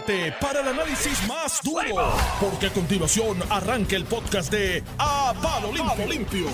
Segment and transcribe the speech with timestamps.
[0.00, 5.72] prepárate para el análisis más duro, porque a continuación arranca el podcast de A Palo
[5.72, 6.06] Limpio.
[6.06, 6.46] Limpio.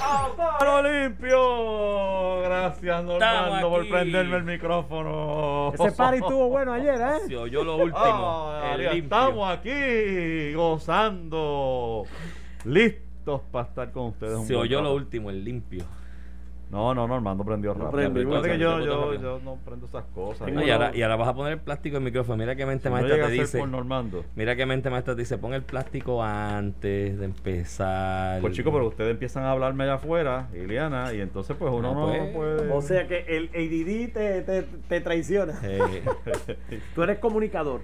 [0.00, 2.40] ¡A palo limpio!
[2.42, 5.72] Gracias, Normando, por prenderme el micrófono.
[5.74, 7.26] Ese party estuvo bueno ayer, ¿eh?
[7.26, 8.50] Se oyó lo último.
[8.52, 9.16] Ah, el ya limpio.
[9.18, 12.04] estamos aquí gozando,
[12.64, 14.46] listos para estar con ustedes.
[14.46, 15.84] Se oyó lo último, el limpio.
[16.68, 17.92] No, no, Normando prendió rápido.
[17.92, 20.50] prendí, que yo, yo, yo no prendo esas cosas.
[20.52, 22.38] No, y, ahora, y ahora vas a poner el plástico en el micrófono.
[22.38, 23.58] Mira qué mente Si no maestra llega te dice.
[23.60, 24.24] por Normando.
[24.34, 25.38] Mira qué mente maestra te dice.
[25.38, 28.40] Pon el plástico antes de empezar.
[28.40, 31.94] Pues chicos, pero ustedes empiezan a hablarme allá afuera, Iliana, y entonces pues uno Ah,
[31.94, 32.32] no pues.
[32.32, 32.72] puede...
[32.72, 35.60] O sea que el ADD te, te, te traiciona.
[35.62, 36.02] Eh,
[36.96, 37.82] Tú eres comunicador.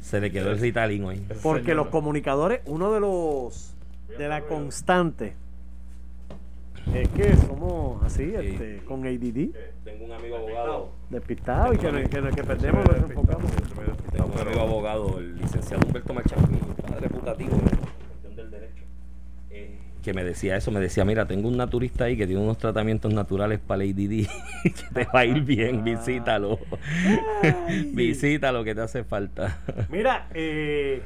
[0.00, 1.22] se le quedó el Ritalin hoy.
[1.42, 3.74] Porque los comunicadores, uno de los
[4.18, 5.34] de la constante
[6.94, 9.50] es que somos así, este, con ADD,
[9.84, 10.88] Tengo un amigo abogado.
[11.10, 13.50] despistados y que, no- que, no- que perdemos, nos enfocamos.
[14.12, 16.20] Tengo un amigo abogado, el licenciado Humberto mi
[16.88, 18.82] padre putativo en cuestión del derecho.
[19.50, 22.58] eh, que me decía eso, me decía, mira, tengo un naturista ahí que tiene unos
[22.58, 24.26] tratamientos naturales para el ADD,
[24.64, 26.58] que te va a ir bien, visítalo.
[27.92, 29.60] visítalo que te hace falta.
[29.88, 31.02] Mira, eh,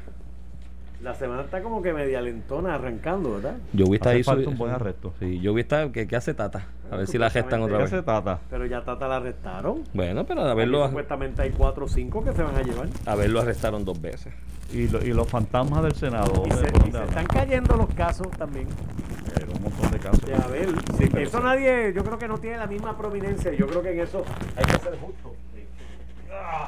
[1.03, 3.57] la semana está como que media lentona arrancando, ¿verdad?
[3.73, 5.13] Yo a Hace ahí falta un buen arresto.
[5.21, 6.67] Sí, yo a estar, ¿qué, qué hace Tata?
[6.91, 7.93] A ver si la gestan otra ¿Qué vez.
[7.93, 8.41] hace Tata?
[8.51, 9.83] Pero ya Tata la arrestaron.
[9.93, 12.89] Bueno, pero a Aquí verlo, Supuestamente hay cuatro o cinco que se van a llevar.
[13.05, 14.33] a verlo arrestaron dos veces.
[14.73, 16.33] Y, lo- y los fantasmas del Senado.
[16.45, 18.67] Y ¿dónde- se, y están cayendo los casos también.
[18.67, 20.21] Eh, un montón de casos.
[20.25, 20.75] De Abel.
[20.99, 21.45] Sí, pero eso sí.
[21.45, 23.53] nadie, yo creo que no tiene la misma prominencia.
[23.53, 24.25] Yo creo que en eso
[24.57, 25.35] hay que ser justo.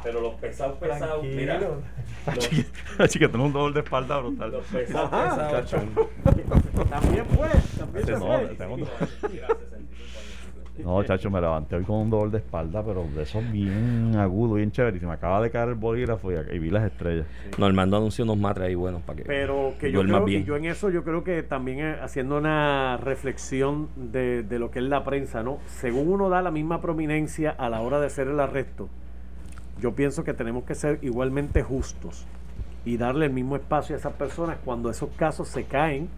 [0.03, 1.61] Pero los pesados, pesados, mira.
[2.27, 4.51] Así que- así que tengo un dolor de espalda brutal.
[4.53, 5.61] Los pesados, Ajá.
[5.61, 5.71] pesados.
[6.25, 6.47] También
[7.27, 8.55] pues, también No, puede.
[8.55, 8.87] tengo un-
[10.85, 14.55] No, chacho, me levanté hoy con un dolor de espalda, pero de esos bien agudo,
[14.55, 14.97] bien chévere.
[14.97, 17.27] Y se me acaba de caer el bolígrafo y, y vi las estrellas.
[17.59, 20.45] Normando anunció unos matres ahí buenos para que Pero que yo duermas creo, bien.
[20.45, 24.79] yo en eso yo creo que también eh, haciendo una reflexión de, de lo que
[24.79, 25.59] es la prensa, ¿no?
[25.67, 28.89] Según uno da la misma prominencia a la hora de hacer el arresto,
[29.81, 32.27] yo pienso que tenemos que ser igualmente justos
[32.85, 36.09] y darle el mismo espacio a esas personas cuando esos casos se caen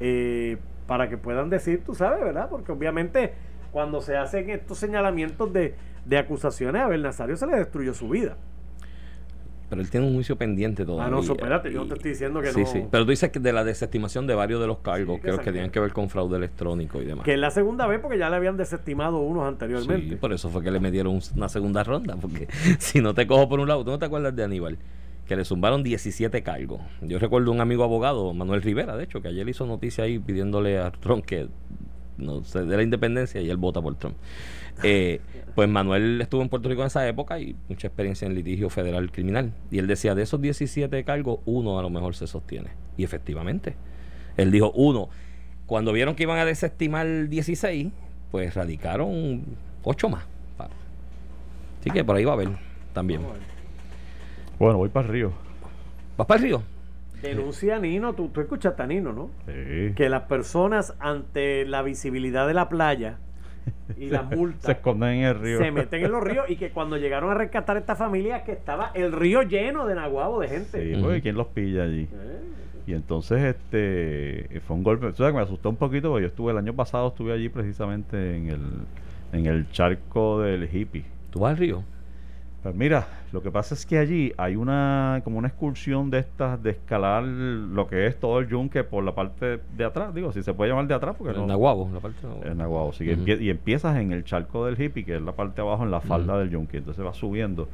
[0.00, 2.48] eh, para que puedan decir, tú sabes, ¿verdad?
[2.48, 3.34] Porque obviamente
[3.72, 8.08] cuando se hacen estos señalamientos de, de acusaciones, a Abel Nazario se le destruyó su
[8.08, 8.36] vida.
[9.74, 11.06] Pero él tiene un juicio pendiente todavía.
[11.06, 12.66] Ah, no, espérate, yo te estoy diciendo que sí, no.
[12.66, 15.36] Sí, Pero tú dices que de la desestimación de varios de los cargos, Sí, que
[15.38, 17.24] que tienen que ver con fraude electrónico y demás.
[17.24, 20.10] Que es la segunda vez porque ya le habían desestimado unos anteriormente.
[20.10, 22.46] Sí, por eso fue que le metieron un- una segunda ronda, porque
[22.78, 24.78] si no te cojo por un lado, ¿tú no te acuerdas de Aníbal?
[25.26, 26.80] Que le zumbaron 17 cargos.
[27.02, 30.78] Yo recuerdo un amigo abogado, Manuel Rivera, de hecho, que ayer hizo noticia ahí pidiéndole
[30.78, 31.48] a Trump que
[32.18, 34.14] no se dé la independencia y él vota por Trump.
[34.82, 35.20] Eh,
[35.54, 39.10] pues Manuel estuvo en Puerto Rico en esa época y mucha experiencia en litigio federal
[39.12, 39.52] criminal.
[39.70, 42.70] Y él decía, de esos 17 cargos, uno a lo mejor se sostiene.
[42.96, 43.76] Y efectivamente,
[44.36, 45.08] él dijo, uno,
[45.66, 47.92] cuando vieron que iban a desestimar 16,
[48.30, 49.44] pues radicaron
[49.84, 50.24] 8 más.
[51.80, 52.48] Así que por ahí va a haber
[52.94, 53.20] también.
[54.58, 55.32] Bueno, voy para el río.
[56.16, 56.62] ¿Vas para el río?
[57.20, 59.30] Denuncia a Nino, tú, tú escuchaste a Nino, ¿no?
[59.46, 59.92] Sí.
[59.94, 63.18] Que las personas ante la visibilidad de la playa
[63.98, 65.58] y las Se multas esconden en el río.
[65.58, 68.52] se meten en los ríos y que cuando llegaron a rescatar a esta familia que
[68.52, 70.94] estaba el río lleno de naguabo de gente.
[70.94, 72.08] Sí, porque ¿quién los pilla allí?
[72.12, 72.40] Eh,
[72.86, 76.28] Y entonces este fue un golpe, o sea, que me asustó un poquito porque yo
[76.28, 78.60] estuve el año pasado estuve allí precisamente en el
[79.32, 81.04] en el charco del hippie.
[81.30, 81.82] ¿Tú vas al río?
[82.62, 86.62] Pues mira, lo que pasa es que allí hay una como una excursión de estas
[86.62, 90.42] de escalar lo que es todo el yunque por la parte de atrás, digo, si
[90.42, 93.04] se puede llamar de atrás porque En no Naguabo, la parte de en Naguabo, sí,
[93.04, 95.90] empie- y empiezas en el charco del hippie, que es la parte de abajo en
[95.90, 97.68] la falda del yunque, entonces vas subiendo.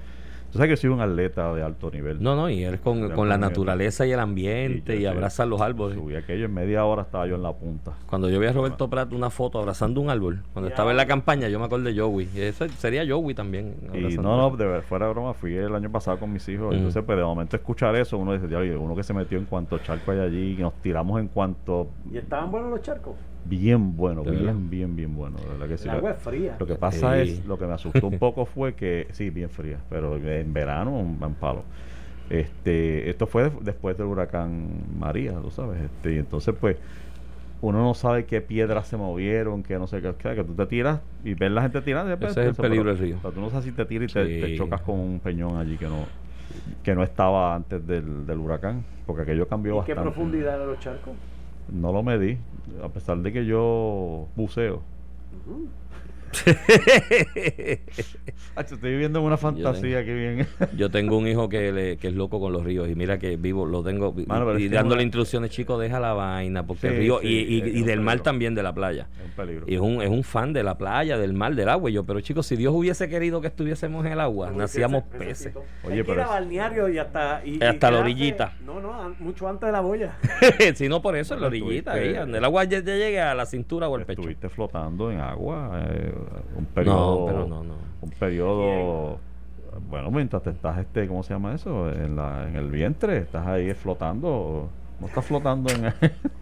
[0.52, 2.20] Tú sabes que soy un atleta de alto nivel.
[2.20, 5.60] No, no, y él con, con la el- naturaleza y el ambiente y abrazar los
[5.60, 5.96] árboles.
[5.96, 7.92] Subí aquello en media hora estaba yo en la punta.
[8.06, 10.72] Cuando yo vi a Roberto Prat una foto abrazando un árbol, cuando Ya.
[10.74, 12.28] estaba en la campaña, yo me acuerdo de Joey.
[12.34, 13.76] Y eso sería Joey también.
[13.94, 16.66] Y no, no, de ver- fuera de broma, fui el año pasado con mis hijos.
[16.66, 16.74] Ujú.
[16.74, 19.78] Entonces, pues de momento escuchar eso, uno dice, "Diablo, uno que se metió en cuanto
[19.78, 23.14] charco hay allí, que nos tiramos en cuanto y estaban buenos los charcos.
[23.44, 25.36] bien bueno, ¿De bien, bien, bien bueno.
[25.50, 25.88] Verdad que sí.
[25.88, 26.56] El agua es fría.
[26.58, 27.30] Lo que pasa Sí.
[27.32, 30.98] es, lo que me asustó un poco fue que, sí, bien fría, pero en verano,
[30.98, 31.62] un un palo.
[32.28, 34.68] Este, esto fue después del huracán
[34.98, 35.80] María, tú sabes.
[35.82, 36.76] Este, y entonces, pues,
[37.62, 40.66] uno no sabe qué piedras se movieron, que no sé qué, que, que tú te
[40.66, 42.12] tiras y ves la gente tirando.
[42.14, 43.18] Ese es el peligro del río.
[43.20, 45.86] pero tú no sabes si te tiras y te, chocas con un peñón allí que
[45.86, 46.06] no
[46.82, 50.80] que no estaba antes del, del huracán, porque aquello cambió ¿Y qué profundidad de los
[50.80, 51.12] charcos?
[51.70, 52.38] No lo medí,
[52.82, 54.82] a pesar de que yo buceo.
[55.38, 56.09] Hacho,
[58.56, 60.46] estoy viviendo en una fantasía que bien.
[60.76, 63.36] Yo tengo un hijo que, le- que es loco con los ríos y mira que
[63.36, 66.88] vivo, lo tengo y- Mano, y, que dándole una- instrucciones, chicos, deja la vaina, porque
[66.88, 69.08] el Sí, río sí, y, y- y del mar también, de la playa.
[69.18, 69.64] Es un peligro.
[69.68, 71.90] Y es un, es un fan de la playa, del mar, del agua.
[71.90, 75.18] Y yo, pero chicos, si Dios hubiese querido que estuviésemos en el agua, nacíamos ese
[75.18, 75.56] peces.
[75.56, 78.52] Oye, Hay que ir pero a es- balneario y hasta y, y Hasta la orillita.
[78.64, 80.16] No, no, mucho antes de la boya.
[80.74, 83.46] si no por eso, en la orillita, ahí, el agua ya, ya llegue a la
[83.46, 84.20] cintura o al pecho.
[84.20, 86.12] Estuviste flotando en agua eh,
[86.56, 87.20] un periodo.
[87.20, 87.74] No, pero no, no.
[88.02, 89.18] Un periodo.
[89.88, 91.90] Bueno, mientras te estás, este, ¿cómo se llama eso?
[91.90, 94.68] En, la, en el vientre, estás ahí flotando.
[95.00, 95.92] No estás flotando en.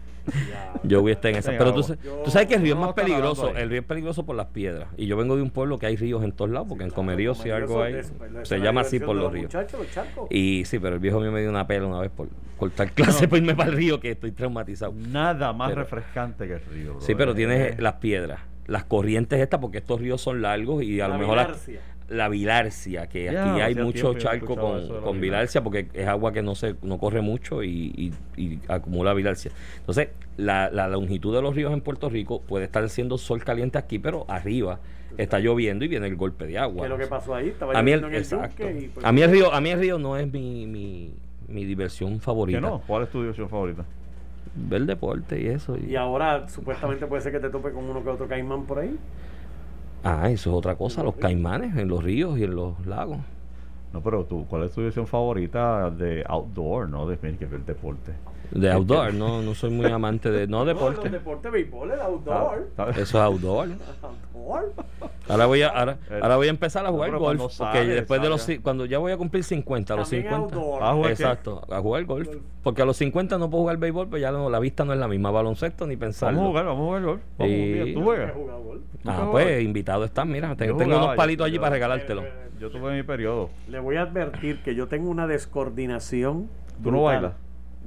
[0.83, 1.51] Yo voy a estar en esa.
[1.51, 1.81] Pero tú,
[2.23, 3.49] tú sabes que el río es No, más peligroso.
[3.55, 4.87] El río es peligroso por las piedras.
[4.97, 7.33] Y yo vengo de un pueblo que hay ríos en todos lados, porque en Comerío
[7.33, 8.01] si algo hay,
[8.43, 9.51] se llama así por los ríos.
[10.29, 12.27] Y sí, pero el viejo mío me dio una pela una vez por
[12.57, 14.93] cortar clase por irme para el río, que estoy traumatizado.
[14.93, 17.01] Nada más Pero- refrescante que el río.
[17.01, 18.39] Sí, pero tienes las piedras,
[18.69, 21.79] las corrientes estas, porque estos ríos son largos y a La lo mejor la, bilarcia.
[22.09, 26.41] la bilarcia, que Ya, aquí hay mucho charco con, con bilarcia, porque es agua que
[26.41, 27.91] no se no corre mucho y,
[28.37, 29.51] y- y acumula bilarcia.
[29.79, 33.77] Entonces, la, la longitud de los ríos en Puerto Rico puede estar siendo sol caliente
[33.77, 34.79] aquí, pero arriba
[35.17, 36.81] está lloviendo y viene el golpe de agua.
[36.81, 37.49] ¿Qué es lo que pasó ahí?
[37.49, 38.63] Estaba A mí el, lloviendo en el exacto.
[38.69, 41.13] yunque y, pues, a mí el río, a mí el río no es mi, mi,
[41.47, 42.59] mi diversión favorita.
[42.59, 42.81] ¿Que no?
[42.85, 43.83] ¿Cuál es tu diversión favorita?
[44.55, 45.77] Ver deporte y eso.
[45.77, 48.79] y- Y ahora supuestamente puede ser que te tope con uno que otro caimán por
[48.79, 48.97] ahí.
[50.03, 53.17] Ah, eso es otra cosa, los caimanes en los ríos y en los lagos.
[53.91, 58.13] No, pero tú, ¿cuál es tu diversión favorita de outdoor, no de que ver deporte?
[58.51, 60.47] De outdoor, no, no soy muy amante de.
[60.47, 61.01] No No, deporte.
[61.03, 62.69] los deportes béisbol, el outdoor.
[62.75, 62.97] ¿Sabes?
[62.97, 63.67] Eso es outdoor.
[64.33, 64.73] Outdoor.
[65.29, 67.37] Ahora voy a, ahora, ahora voy a empezar a No, jugar pero golf.
[67.39, 70.55] cuando Porque después de los cuando ya voy a cumplir 50, a los También 50.
[70.55, 70.83] outdoor.
[70.83, 71.23] Ah, jugar qué?
[71.23, 72.29] Exacto, a jugar golf.
[72.63, 74.99] Porque a los 50 no puedo jugar béisbol, pues ya no- la vista no es
[74.99, 75.31] la misma.
[75.31, 76.37] Baloncesto ni pensarlo.
[76.39, 77.21] Vamos a jugar, vamos a jugar golf.
[77.37, 77.85] Vamos un día.
[77.85, 77.93] Sí.
[77.93, 78.31] ¿Tú He juegas?
[78.33, 78.81] jugado golf.
[79.03, 80.55] ¿Nunca Ah, pues invitado estás, mira.
[80.55, 82.23] Tengo, unos yo- palitos allí yo- para regalártelo.
[82.59, 83.49] Yo tuve mi periodo.
[83.69, 86.49] Le voy a advertir que yo tengo una descoordinación.
[86.83, 87.33] ¿Tú no bailas?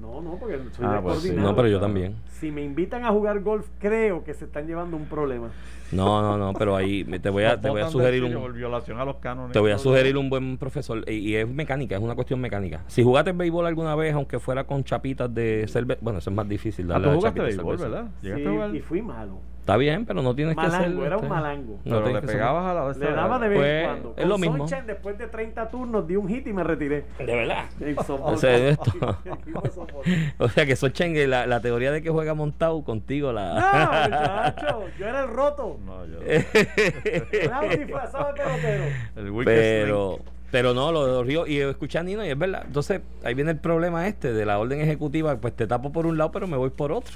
[0.01, 1.33] No, no, porque soy Ah, pues sí.
[1.33, 2.17] No, pero yo también.
[2.27, 5.51] Si me invitan a jugar golf, creo que se están llevando un problema.
[5.93, 8.53] No, no, no, pero ahí me- te voy a, te voy a sugerir un.
[8.55, 9.53] violación a los cánones.
[9.53, 12.83] Te voy a sugerir un buen profesor y, y es mecánica, es una cuestión mecánica.
[12.87, 16.49] Si jugaste béisbol alguna vez, aunque fuera con chapitas de cerveza, bueno, eso es más
[16.49, 16.87] difícil.
[16.87, 17.77] Ah, darle tú a jugaste béisbol.
[17.77, 18.07] ¿verdad?
[18.23, 18.75] ¿Llegaste Sí, a jugar?
[18.75, 19.39] y fui malo.
[19.63, 20.73] Está bien, pero no tienes que ser.
[20.73, 21.79] Malango, era un este, malango.
[21.85, 24.09] no Pero le que pegabas a la Le daba de vez Pues, en cuando.
[24.11, 24.57] es Con lo mismo.
[24.59, 27.05] Sunshine, después de 30 turnos, di un hit y me retiré.
[27.17, 27.67] De verdad.
[28.09, 28.77] O sea.
[30.39, 34.53] O sea que Sochengue, la, la teoría de que juega montado contigo, No, la.
[34.53, 35.79] muchacho, yo era el roto.
[35.87, 36.19] No, yo.
[36.23, 38.85] Era un disfrazado de pelotero.
[39.15, 40.19] El pero.
[40.51, 42.65] Pero no, lo de los ríos, y escuché a Nino y es verdad.
[42.67, 46.19] Entonces, ahí viene el problema este de la orden ejecutiva, pues te tapo por un
[46.19, 47.15] lado, pero me voy por otro.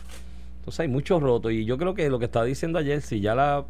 [0.66, 1.52] Entonces hay muchos rotos.
[1.52, 3.64] Y yo creo que lo que estaba diciendo ayer, si ya la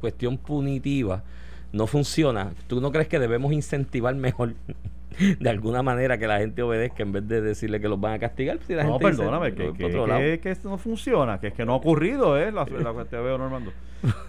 [0.00, 1.22] cuestión punitiva
[1.70, 4.54] no funciona, ¿tú no crees que debemos incentivar mejor
[5.38, 8.18] de alguna manera que la gente obedezca en vez de decirle que los van a
[8.18, 8.58] castigar?
[8.66, 10.20] Si la No, gente dice, perdóname, "Me que, que, por otro lado".
[10.20, 12.50] que- que esto no funciona, que es que no ha ocurrido, ¿eh?
[12.50, 13.70] La, la te veo, Normando.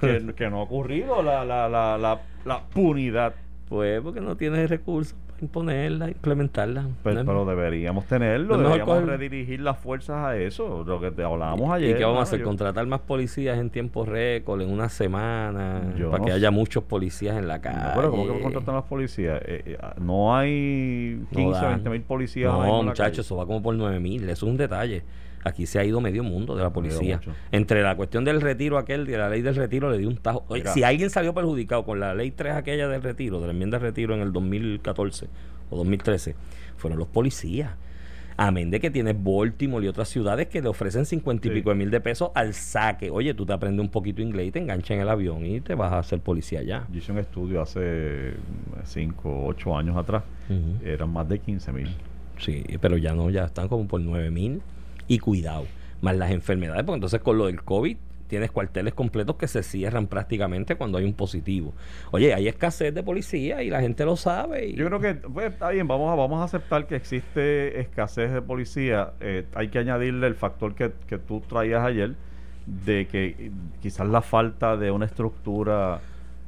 [0.02, 3.34] Que, no ha ocurrido la, la, la, la, la punidad.
[3.70, 6.86] Pues porque no tienes recursos imponerla, implementarla.
[7.04, 11.00] Pero, No es- pero deberíamos tenerlo, No deberíamos coger- redirigir las fuerzas a eso, lo
[11.02, 11.98] que te hablábamos ¿Y ayer.
[11.98, 12.40] qué vamos a hacer?
[12.40, 15.94] yo- ¿Contratar más policías en tiempo récord, en una semana?
[15.98, 16.38] Yo para no que sé.
[16.38, 17.92] haya muchos policías en la calle.
[17.96, 19.42] Pero ¿cómo que contratan las policías?
[19.46, 21.70] Eh, eh, ah, no hay 15, dan.
[21.76, 22.52] 20 mil policías.
[22.54, 24.24] No, muchachos, eso va como por 9 mil.
[24.30, 25.04] Eso es un detalle.
[25.44, 27.20] Aquí se ha ido medio mundo de la policía.
[27.52, 30.46] Entre la cuestión del retiro aquel, de la ley del retiro, le dio un tajo.
[30.50, 33.80] Oye, si alguien salió perjudicado con la ley 3 aquella del retiro, de la enmienda
[33.80, 35.28] de retiro en el 2014
[35.70, 36.36] o 2013,
[36.78, 37.72] fueron los policías.
[38.38, 41.56] Amén de que tienes Baltimore y otras ciudades que le ofrecen 50 y Sí.
[41.58, 43.12] pico de mil de pesos al saque.
[43.12, 45.76] Oye, tú te aprendes un poquito inglés y te enganchan en el avión y te
[45.76, 46.88] vas a ser policía allá.
[46.92, 48.34] Yo hice un estudio hace
[48.86, 50.24] 5 o 8 años atrás.
[50.84, 51.90] Eran más de 15 mil.
[52.40, 54.62] Sí, pero ya no, ya están como por 9 mil.
[55.08, 55.66] Y cuidado,
[56.02, 60.08] más las enfermedades, porque entonces con lo del COVID tienes cuarteles completos que se cierran
[60.08, 61.74] prácticamente cuando hay un positivo.
[62.12, 64.68] Oye, hay escasez de policía y la gente lo sabe.
[64.70, 68.32] y- Yo creo que pues, está bien, vamos a, vamos a aceptar que existe escasez
[68.32, 69.12] de policía.
[69.20, 72.16] Eh, hay que añadirle el factor que, que tú traías ayer,
[72.66, 76.00] de que eh, quizás la falta de una estructura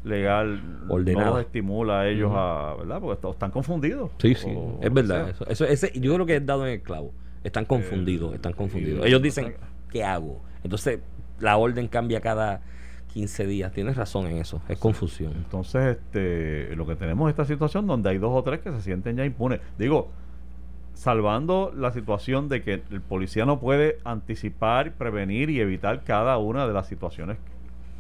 [0.06, 1.26] legal Ordenada.
[1.28, 3.00] no los estimula a ellos a, ¿verdad?
[3.02, 4.12] Porque están confundidos.
[4.20, 5.30] Sí, sí, O- es verdad.
[5.30, 7.12] Eso, eso- ese, yo creo que es dado en el clavo.
[7.44, 9.06] Están confundidos, Eh, están confundidos.
[9.06, 9.56] Ellos dicen,
[9.92, 10.42] ¿qué hago?
[10.64, 11.00] Entonces,
[11.40, 12.62] la orden cambia cada
[13.14, 13.72] 15 días.
[13.72, 14.62] Tienes razón en eso.
[14.68, 15.34] Es confusión.
[15.36, 18.82] Entonces, este, lo que tenemos es esta situación donde hay dos o tres que se
[18.82, 19.60] sienten ya impunes.
[19.78, 20.10] Digo,
[20.94, 26.68] salvando la situación de que el policía no puede anticipar, prevenir y evitar cada una
[26.68, 27.38] de las situaciones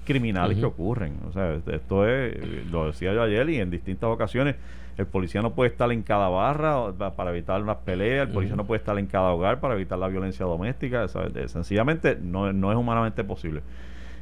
[0.05, 1.13] criminales que ocurren.
[1.27, 2.35] O sea, esto es,
[2.71, 4.55] lo decía yo ayer y en distintas ocasiones,
[4.97, 8.65] el policía no puede estar en cada barra para evitar unas peleas, el policía no
[8.65, 11.07] puede estar en cada hogar para evitar la violencia doméstica.
[11.07, 11.51] ¿sabes?
[11.51, 13.61] Sencillamente no, no es humanamente posible.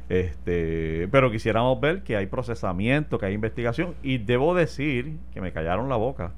[0.08, 5.52] Este, pero quisiéramos ver que hay procesamiento, que hay investigación y debo decir que me
[5.52, 6.32] callaron la boca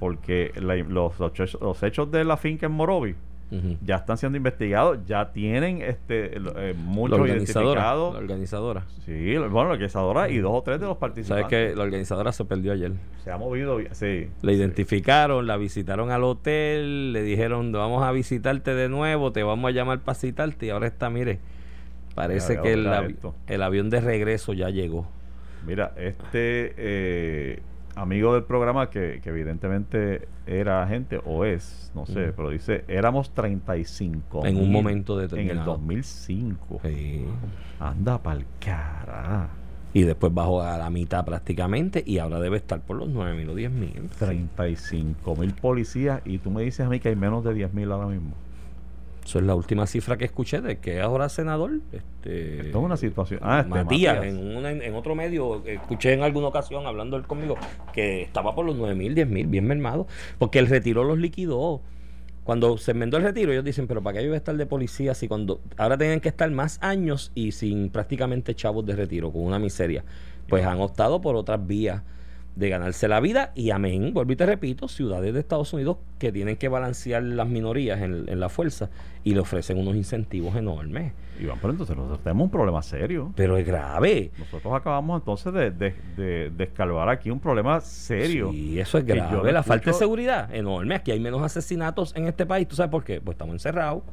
[0.00, 3.14] porque la- los, los hechos- los hechos de la finca en Morovi
[3.82, 7.18] Ya están siendo investigados, ya tienen este eh, muchos.
[7.20, 8.14] La identificados.
[8.16, 8.84] organizadora.
[9.04, 11.48] Sí, bueno, la organizadora y dos o tres de los Sabes participantes.
[11.70, 12.92] que la organizadora se perdió ayer.
[13.22, 14.28] Se ha movido sí.
[14.42, 14.56] La sí.
[14.58, 19.72] identificaron, la visitaron al hotel, le dijeron, vamos a visitarte de nuevo, te vamos a
[19.72, 21.38] llamar para citarte y ahora está, mire,
[22.14, 23.34] parece que el, mira avi- esto.
[23.46, 25.06] el avión de regreso ya llegó.
[25.66, 27.58] Mira, este eh,
[27.96, 33.30] amigo del programa que, que evidentemente era agente o es, no sé, pero dice, éramos
[33.30, 35.72] 35 En un momento En el determinado.
[35.72, 36.80] 2005.
[36.84, 37.24] Sí.
[37.80, 39.48] Anda pa'l cara.
[39.92, 43.48] Y después bajó a la mitad prácticamente y ahora debe estar por los 9 mil
[43.50, 44.10] o 10 mil.
[44.18, 47.92] 35 mil policías y tú me dices a mí que hay menos de 10 mil
[47.92, 48.34] ahora mismo.
[49.24, 51.72] Eso es la última cifra que escuché de que ahora senador.
[51.92, 53.40] Este, Esto es una situación.
[53.42, 54.24] Ah, este, Matías, Matías.
[54.38, 57.56] En, una- en otro medio, escuché en alguna ocasión hablando él conmigo
[57.94, 60.06] que estaba por los 9 mil, 10 mil, bien mermado,
[60.38, 61.80] porque el retiro los liquidó.
[62.44, 64.66] Cuando se enmendó el retiro, ellos dicen, pero ¿para qué yo iba a estar de
[64.66, 69.32] policía si cuando ahora tienen que estar más años y sin prácticamente chavos de retiro,
[69.32, 70.04] con una miseria?
[70.48, 72.02] Pues han optado por otras vías
[72.56, 76.30] de ganarse la vida y amén, vuelvo y te repito, ciudades de Estados Unidos que
[76.30, 78.90] tienen que balancear las minorías en, en la fuerza
[79.24, 81.12] y le ofrecen unos incentivos enormes.
[81.40, 83.32] Iván, pero entonces nosotros tenemos un problema serio.
[83.34, 84.30] Pero es grave.
[84.38, 88.52] Nosotros acabamos entonces de, de, de, de escalvar aquí un problema serio.
[88.52, 89.50] Sí, eso es grave.
[89.50, 90.94] La falta de seguridad, enorme.
[90.94, 92.68] Aquí hay menos asesinatos en este país.
[92.68, 93.20] ¿Tú sabes por qué?
[93.20, 94.04] Pues estamos encerrados.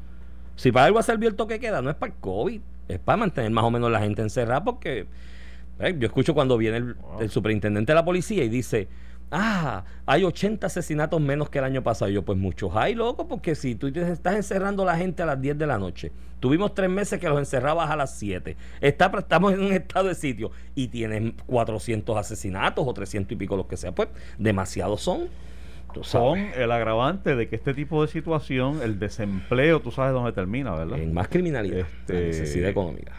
[0.56, 3.18] Si para algo ha servido el toque queda, no es para el COVID, es para
[3.18, 5.06] mantener más o menos la gente encerrada porque
[5.82, 8.88] eh, yo escucho cuando viene el, superintendente de la policía y dice,
[9.32, 12.12] ah, hay 80 asesinatos menos que el año pasado.
[12.12, 15.24] Y yo, pues muchos hay, loco, porque si tú te estás encerrando a la gente
[15.24, 18.58] a las 10 de la noche, tuvimos tres meses que los encerrabas a las 7,
[18.82, 23.56] Está, estamos en un estado de sitio y tienes 400 asesinatos o 300 y pico,
[23.56, 25.30] los que sea, pues demasiados son.
[26.04, 30.74] Son el agravante de que este tipo de situación, el desempleo, tú sabes dónde termina,
[30.74, 30.98] ¿verdad?
[31.00, 33.12] en más criminalidad, Este- la necesidad económica.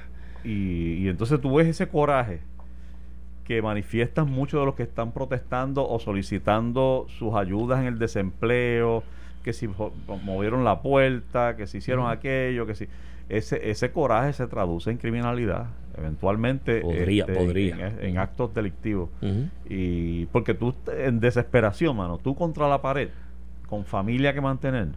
[0.43, 2.41] Y, y entonces tú ves ese coraje
[3.45, 9.03] que manifiestan muchos de los que están protestando o solicitando sus ayudas en el desempleo,
[9.43, 9.69] que si
[10.25, 12.87] movieron la puerta, que si hicieron aquello, que si
[13.29, 17.89] ese ese coraje se traduce en criminalidad, eventualmente Podría, este, podría.
[17.89, 19.11] En, en actos delictivos.
[19.69, 23.09] Y porque tú en desesperación, mano, tú contra la pared,
[23.69, 24.89] con familia que mantener,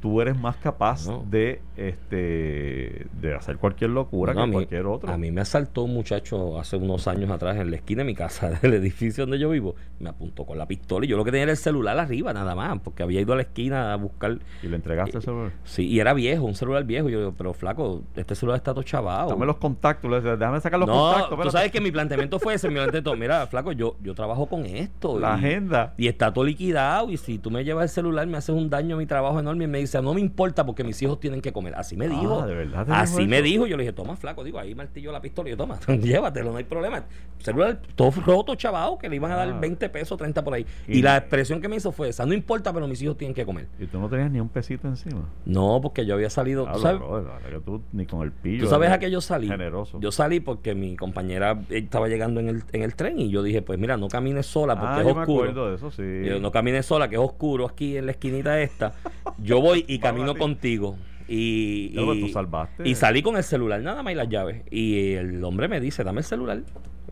[0.00, 1.24] tú eres más capaz No.
[1.28, 5.10] de este de hacer cualquier locura No, que mí- cualquier otro.
[5.12, 8.14] A mí me asaltó un muchacho hace unos años atrás en la esquina de mi
[8.14, 9.74] casa, del edificio donde yo vivo.
[10.00, 12.54] Me apuntó con la pistola y yo lo que tenía era el celular arriba, nada
[12.54, 14.38] más, porque había ido a la esquina a buscar.
[14.62, 15.52] y le entregaste el celular.
[15.64, 17.08] Sí, y era viejo, un celular viejo.
[17.08, 19.30] Yo digo, pero flaco, este celular está todo chavado.
[19.30, 21.28] Dame los contactos, déjame sacar los no, contactos.
[21.28, 21.50] tú espérate.
[21.56, 22.68] sabes que mi planteamiento fue ese.
[22.68, 25.18] Mi planteamiento, mira, flaco, yo, yo trabajo con esto.
[25.18, 25.94] la y- agenda.
[25.96, 27.10] Y está todo liquidado.
[27.10, 29.64] Y si tú me llevas el celular, me haces un daño a mi trabajo enorme.
[29.64, 31.74] Y me dice, no me importa porque mis hijos tienen que comer.
[31.74, 32.40] Así me dijo.
[32.42, 33.66] Ah, ¿de verdad te Así dijo me dijo.
[33.66, 34.44] Yo le dije, toma, flaco.
[34.44, 35.48] Digo, ahí martillo la pistola.
[35.48, 37.04] Y yo, toma, llévatelo, no hay problema.
[37.38, 39.58] Celular todo roto, chavado, que le iban a dar Ah.
[39.60, 40.66] 20 pesos, 30 por ahí.
[40.86, 43.34] Y, Y- la expresión que me hizo fue esa: no importa, pero mis hijos tienen
[43.34, 43.66] que comer.
[43.78, 45.28] Y tú no tenías ni un pesito encima.
[45.44, 46.66] No, porque yo había salido.
[46.66, 48.64] que tú ni con el pillo.
[48.64, 49.48] ¿Tú sabes a qué yo salí?
[49.48, 49.98] Generoso.
[50.00, 53.42] Yo salí porque mi compañera eh, estaba llegando en el, en el tren y yo
[53.42, 55.42] dije, pues mira, no camines sola porque ah, es yo me oscuro.
[55.50, 56.02] acuerdo de eso, sí.
[56.02, 58.92] Y yo, no camines sola, que es oscuro aquí en la esquinita esta.
[59.38, 60.96] Yo voy y camino contigo.
[61.30, 62.88] Y, pues, y- tú salvaste.
[62.88, 64.62] y salí con el celular nada más y las llaves.
[64.70, 66.62] Y el hombre me dice, dame el celular,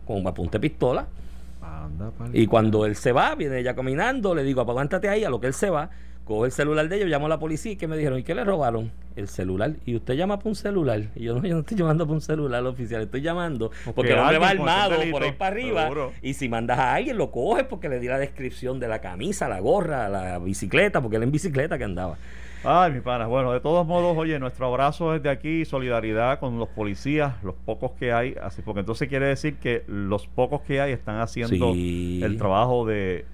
[0.05, 1.07] con apunte pistola.
[1.61, 5.39] Anda, Y cuando él se va, viene ella caminando, le digo, aguántate ahí, a lo
[5.39, 5.89] que él se va,
[6.23, 8.33] cojo el celular de ellos, llamo a la policía y que me dijeron, ¿y qué
[8.33, 8.91] le robaron?
[9.15, 9.73] El celular.
[9.85, 11.01] Y usted llama para un celular.
[11.15, 14.19] Y yo no, yo no estoy llamando para un celular oficial, estoy llamando porque el
[14.19, 15.83] hombre va un armado por ahí para arriba.
[15.83, 16.11] seguro.
[16.21, 19.47] Y si mandas a alguien, lo coges porque le di la descripción de la camisa,
[19.47, 22.17] la gorra, la bicicleta, porque él en bicicleta que andaba.
[22.63, 23.27] Ay, mi pana.
[23.27, 27.91] Bueno, de todos modos, oye, nuestro abrazo desde aquí, solidaridad con los policías, los pocos
[27.91, 32.19] que hay, así porque entonces quiere decir que los pocos que hay están haciendo Sí.
[32.23, 33.25] el trabajo de,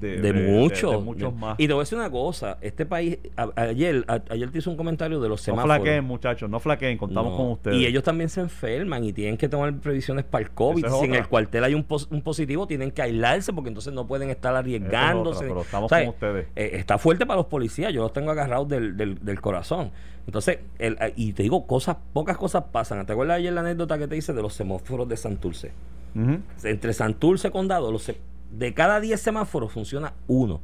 [0.00, 0.90] de, de, de- muchos.
[0.90, 1.54] de muchos más.
[1.58, 4.68] Y te voy a decir una cosa, este país, a- ayer, a- ayer te hice
[4.70, 5.76] un comentario de los no semáforos.
[5.78, 7.36] flaqueen, muchachos, no flaqueen, contamos No.
[7.36, 7.76] con ustedes.
[7.78, 10.84] Y ellos también se enferman y tienen que tomar previsiones para el COVID.
[10.84, 13.92] Es si en el cuartel hay un, pos- un positivo, tienen que aislarse porque entonces
[13.92, 15.36] no pueden estar arriesgándose.
[15.38, 16.46] otra, pero estamos O sea, con ustedes.
[16.56, 19.90] eh, está fuerte para los policías, yo los tengo agarrados del, del, del corazón.
[20.26, 23.04] Entonces, el- eh, y te digo, cosas, pocas cosas pasan.
[23.04, 25.72] ¿Te acuerdas ayer la anécdota que te hice de los semáforos de Santurce?
[26.16, 26.38] Ujú.
[26.62, 28.08] entre Santurce Condado, los
[28.50, 30.60] de cada 10 semáforos funciona uno.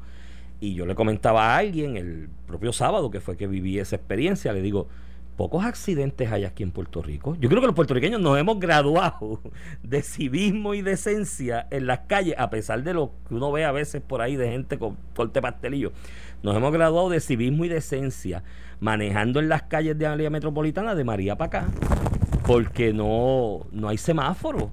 [0.61, 4.53] Y yo le comentaba a alguien el propio sábado, que fue que viví esa experiencia,
[4.53, 4.89] le digo,
[5.41, 7.35] pocos accidentes hay aquí en Puerto Rico.
[7.41, 9.41] Yo creo que los puertorriqueños nos hemos graduado
[9.83, 13.73] de civismo y decencia en las calles, a pesar de lo que uno ve a
[13.73, 15.93] veces por ahí de gente con corte pastelillo.
[16.43, 18.43] Nos hemos graduado de civismo y decencia
[18.81, 21.69] manejando en las calles de la área metropolitana de María para acá,
[22.47, 24.71] porque no, no hay semáforo.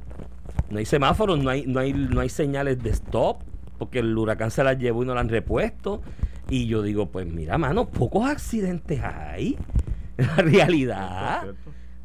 [0.70, 3.42] No hay semáforos, no hay, no hay, no hay señales de stop,
[3.78, 6.02] porque el huracán se las llevó y no la han repuesto.
[6.50, 9.58] Y yo digo, pues mira, mano, pocos accidentes hay.
[10.18, 11.44] La realidad.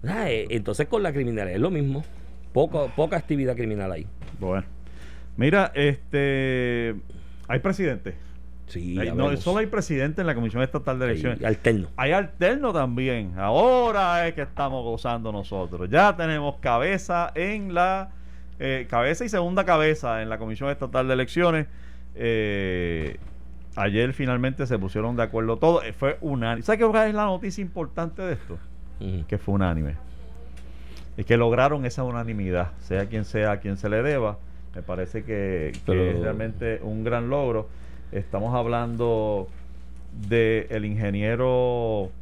[0.04, 2.04] Ah, eh, Entonces con la criminalidad es lo mismo.
[2.52, 4.06] Poco, poca actividad criminal ahí.
[4.38, 4.64] Bueno.
[5.36, 6.94] Mira, este.
[7.48, 8.14] Hay presidente.
[8.66, 11.38] Sí, Hay- no, solo hay presidente en la Comisión Estatal de Elecciones.
[11.40, 11.88] Hay alterno.
[11.96, 13.34] Hay alterno también.
[13.38, 15.88] Ahora es que estamos gozando nosotros.
[15.90, 18.10] Ya tenemos cabeza en la
[18.64, 21.66] eh, cabeza y segunda cabeza en la Comisión Estatal de Elecciones.
[22.14, 23.16] Eh,
[23.74, 25.84] ayer finalmente se pusieron de acuerdo todos.
[25.84, 26.62] Eh, fue unánime.
[26.62, 28.58] ¿Sabes qué es la noticia importante de esto?
[29.26, 29.96] Que fue unánime.
[31.16, 34.38] Y que lograron esa unanimidad, sea quien sea a quien se le deba.
[34.76, 37.68] Me parece que, es realmente un gran logro.
[38.12, 39.48] Estamos hablando
[40.28, 42.12] de el ingeniero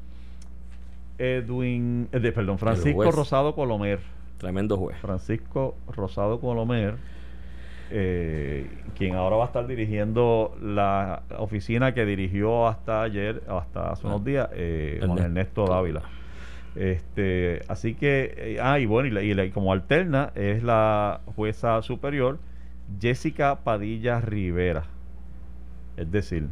[1.18, 3.10] Edwin, eh, de, perdón, Francisco.
[3.10, 4.00] Rosado Colomer.
[4.40, 4.96] Tremendo juez.
[4.98, 6.94] Francisco Rosado Colomer,
[7.90, 8.66] eh,
[8.96, 14.24] quien ahora va a estar dirigiendo la oficina que dirigió hasta ayer, hasta hace unos
[14.24, 15.66] días, eh, Juan Ernesto.
[15.66, 16.02] Dávila.
[16.76, 20.62] Este, así que, eh, ah, y bueno, y, la- y la- y como alterna es
[20.62, 22.38] la jueza superior
[23.00, 24.84] Jessica Padilla Rivera.
[25.96, 26.46] Es decir,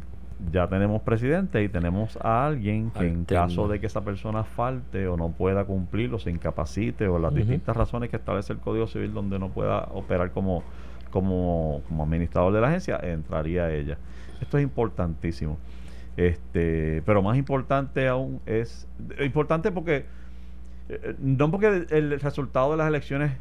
[0.51, 5.07] ya tenemos presidente y tenemos a alguien que en caso de que esa persona falte
[5.07, 8.87] o no pueda cumplir o se incapacite o las distintas razones que establece el Código
[8.87, 10.63] Civil donde no pueda operar como,
[11.11, 13.97] como, como administrador de la agencia, entraría ella.
[14.41, 15.57] Esto es importantísimo.
[16.15, 18.87] Este, pero más importante aún es
[19.21, 20.05] importante porque
[20.89, 23.33] eh, no porque el resultado de las elecciones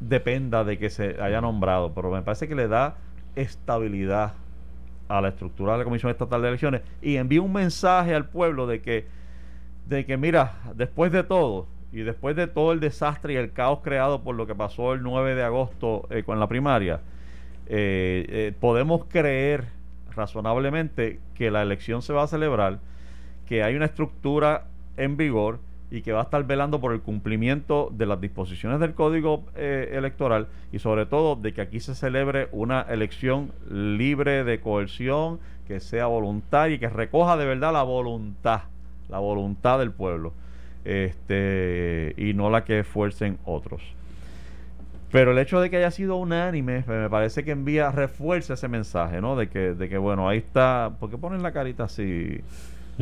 [0.00, 2.96] dependa de que se haya nombrado, pero me parece que le da
[3.34, 4.34] estabilidad
[5.08, 8.66] a la estructura de la Comisión Estatal de Elecciones y envía un mensaje al pueblo
[8.66, 9.06] de que
[9.86, 13.80] de que mira, después de todo y después de todo el desastre y el caos
[13.82, 17.00] creado por lo que pasó el 9 de agosto eh, con la primaria,
[17.68, 19.66] eh, eh, podemos creer
[20.14, 22.80] razonablemente que la elección se va a celebrar,
[23.46, 24.66] que hay una estructura
[24.96, 28.94] en vigor y que va a estar velando por el cumplimiento de las disposiciones del
[28.94, 34.60] código eh, electoral y sobre todo de que aquí se celebre una elección libre de
[34.60, 38.62] coerción, que sea voluntaria y que recoja de verdad la voluntad,
[39.08, 40.32] la voluntad del pueblo,
[40.84, 43.82] este y no la que fuercen otros.
[45.12, 48.66] Pero el hecho de que haya sido unánime, me me parece que envía, refuerza ese
[48.66, 49.36] mensaje, ¿no?
[49.36, 50.92] De que, de que bueno, ahí está.
[50.98, 52.40] ¿Por qué ponen la carita así?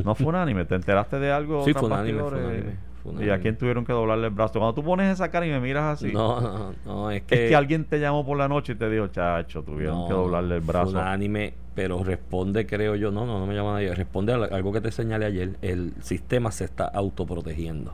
[0.03, 0.65] No fue unánime.
[0.65, 1.65] ¿Te enteraste de algo?
[1.65, 2.63] Sí, fue unánime, fue unánime,
[3.03, 4.59] fue ¿Y a quién tuvieron que doblarle el brazo?
[4.59, 7.45] Cuando tú pones esa cara y me miras así, No, no, no, es que.
[7.45, 10.15] es que alguien te llamó por la noche y te dijo, chacho, tuvieron no, que
[10.15, 10.91] doblarle el fue brazo.
[10.93, 13.95] unánime, pero responde, creo yo, no, no, no me llama nadie.
[13.95, 15.57] Responde a algo que te señalé ayer.
[15.61, 17.93] El sistema se está autoprotegiendo.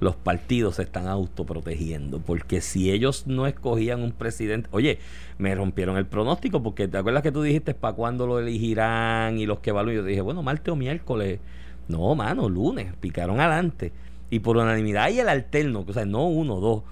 [0.00, 2.20] Los partidos se están autoprotegiendo.
[2.20, 4.68] Porque si ellos no escogían un presidente.
[4.72, 4.98] Oye,
[5.38, 6.62] me rompieron el pronóstico.
[6.62, 9.96] Porque te acuerdas que tú dijiste para cuándo lo elegirán y los que evalúen.
[9.96, 11.40] Yo dije, bueno, martes o miércoles.
[11.88, 12.92] No, mano, lunes.
[13.00, 13.92] Picaron adelante.
[14.30, 15.84] Y por unanimidad y el alterno.
[15.86, 16.82] O sea, no uno, dos.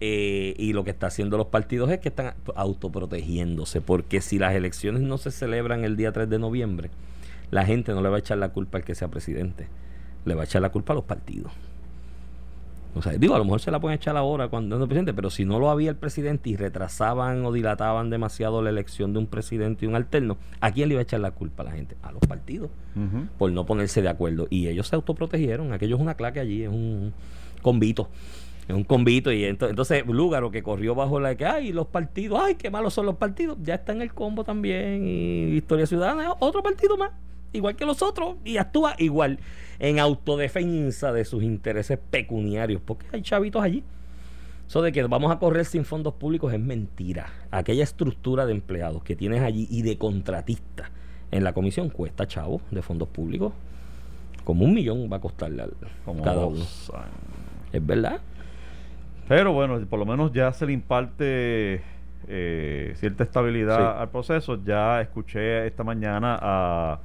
[0.00, 3.80] Eh, y lo que está haciendo los partidos es que están autoprotegiéndose.
[3.80, 6.90] Porque si las elecciones no se celebran el día 3 de noviembre,
[7.50, 9.68] la gente no le va a echar la culpa al que sea presidente.
[10.24, 11.52] Le va a echar la culpa a los partidos.
[12.96, 15.28] O sea, digo, a lo mejor se la pueden echar ahora cuando el presidente, pero
[15.28, 19.26] si no lo había el presidente y retrasaban o dilataban demasiado la elección de un
[19.26, 21.96] presidente y un alterno, ¿a quién le iba a echar la culpa a la gente?
[22.02, 22.70] A los partidos,
[23.36, 24.46] por no ponerse de acuerdo.
[24.48, 25.72] Y ellos se autoprotegieron.
[25.72, 27.12] Aquello es una claque allí, es un
[27.62, 28.08] convito.
[28.68, 29.32] Es un convito.
[29.32, 32.70] Y ento- entonces, Lúgaro, que corrió bajo la de que, ay, los partidos, ay, qué
[32.70, 35.06] malos son los partidos, ya está en el combo también.
[35.06, 37.10] Y Historia Ciudadana, otro partido más,
[37.54, 39.38] igual que los otros, y actúa igual
[39.78, 43.82] en autodefensa de sus intereses pecuniarios, porque hay chavitos allí.
[44.68, 47.26] Eso de que vamos a correr sin fondos públicos es mentira.
[47.50, 50.90] Aquella estructura de empleados que tienes allí y de contratistas
[51.30, 53.52] en la comisión cuesta, chavo, de fondos públicos.
[54.44, 55.72] Como un millón va a costarle al,
[56.04, 56.56] Como cada uno.
[56.56, 56.92] años.
[57.72, 58.20] Es verdad.
[59.28, 61.82] Pero bueno, por lo menos ya se le imparte
[62.28, 64.00] eh, cierta estabilidad Sí.
[64.02, 64.58] al proceso.
[64.64, 67.00] Ya escuché esta mañana a,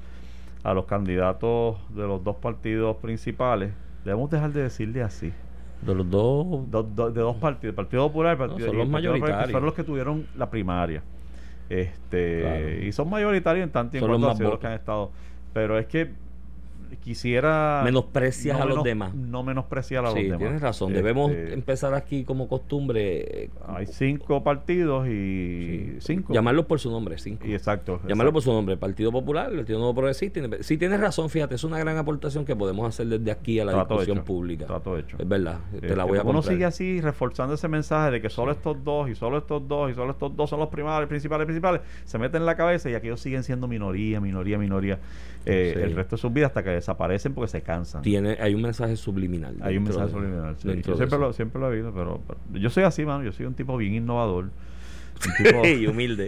[0.63, 3.71] a los candidatos de los dos partidos principales.
[4.03, 5.31] Debemos dejar de decirle así.
[5.81, 6.69] De los dos.
[6.69, 8.91] Do- do- de dos partidos, el Partido Popular y el Partido, son y los el
[8.91, 9.51] Partido Popular, que mayoritarios.
[9.51, 11.03] fueron los que tuvieron la primaria.
[11.69, 12.69] Este, Claro.
[12.85, 15.11] Y son mayoritarios en tanto y en Son cuanto sido los que han estado.
[15.53, 16.11] Pero es que
[16.97, 17.81] quisiera...
[17.83, 19.13] Menosprecias a los demás.
[19.15, 20.37] No menospreciar a los demás.
[20.39, 20.93] tienes razón.
[20.93, 23.43] Debemos Este, empezar aquí como costumbre.
[23.45, 26.33] eh, Hay cinco partidos y sí, cinco.
[26.33, 27.45] Llamarlos por su nombre, cinco.
[27.47, 27.99] Y exacto.
[28.07, 30.39] Llamarlo por su nombre, Partido Popular, el Partido Nuevo Progresista.
[30.61, 33.71] Sí, tienes razón, fíjate, es una gran aportación que podemos hacer desde aquí a la
[33.73, 34.65] Trato discusión hecho, pública.
[34.65, 35.17] trato hecho.
[35.19, 36.53] Es verdad, te la Este, voy a Uno comprar.
[36.53, 39.93] sigue así reforzando ese mensaje de que solo estos dos y solo estos dos y
[39.95, 41.81] solo estos dos son los primarios, principales, principales.
[42.05, 44.99] Se meten en la cabeza y aquellos siguen siendo minoría, minoría, minoría
[45.51, 45.81] eh, Sí.
[45.81, 48.01] el resto de sus vidas hasta que desaparecen porque se cansan.
[48.01, 49.55] Tiene, hay un mensaje subliminal.
[49.61, 50.55] Hay un mensaje de- subliminal.
[50.57, 50.81] sí.
[50.85, 53.23] Yo siempre lo, siempre lo he visto, pero, pero yo soy así, mano.
[53.23, 54.49] Yo soy un tipo bien innovador.
[55.37, 56.27] Tipo- y humilde.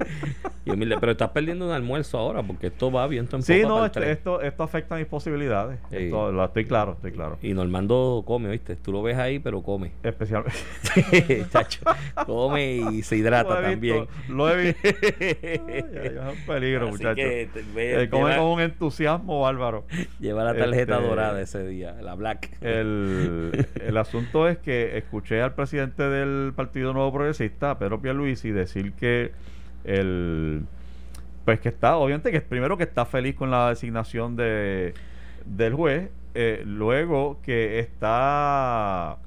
[0.65, 0.97] y humilde.
[0.99, 4.41] Pero estás perdiendo un almuerzo ahora porque esto va viento en sí, no, esto, esto,
[4.41, 5.79] esto afecta mis posibilidades.
[5.89, 5.97] Sí.
[5.97, 7.37] Esto, lo- estoy claro, estoy claro.
[7.41, 8.75] Y Normando come, ¿oíste?
[8.75, 9.91] Tú lo ves ahí, pero come.
[10.03, 10.57] Especialmente.
[11.51, 11.81] Chacho,
[12.25, 13.79] come y se hidrata Lo también.
[13.79, 14.87] visto, Lo he visto.
[14.89, 17.17] Es un peligro, muchachos.
[17.25, 19.85] Eh, come lleva, con un entusiasmo bárbaro.
[20.19, 22.57] lleva la tarjeta este, dorada ese día, la black.
[22.61, 28.80] El, el asunto es que escuché al presidente del Partido Nuevo Progresista, Pedro Pierluisi, decir
[28.93, 29.31] que
[29.83, 30.63] el
[31.45, 34.93] pues que está, obviamente que primero que está feliz con la designación de
[35.45, 39.17] del juez, eh, luego que está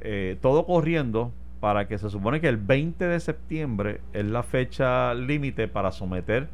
[0.00, 5.12] eh, todo corriendo para que se supone que el 20 de septiembre es la fecha
[5.14, 6.48] límite para someter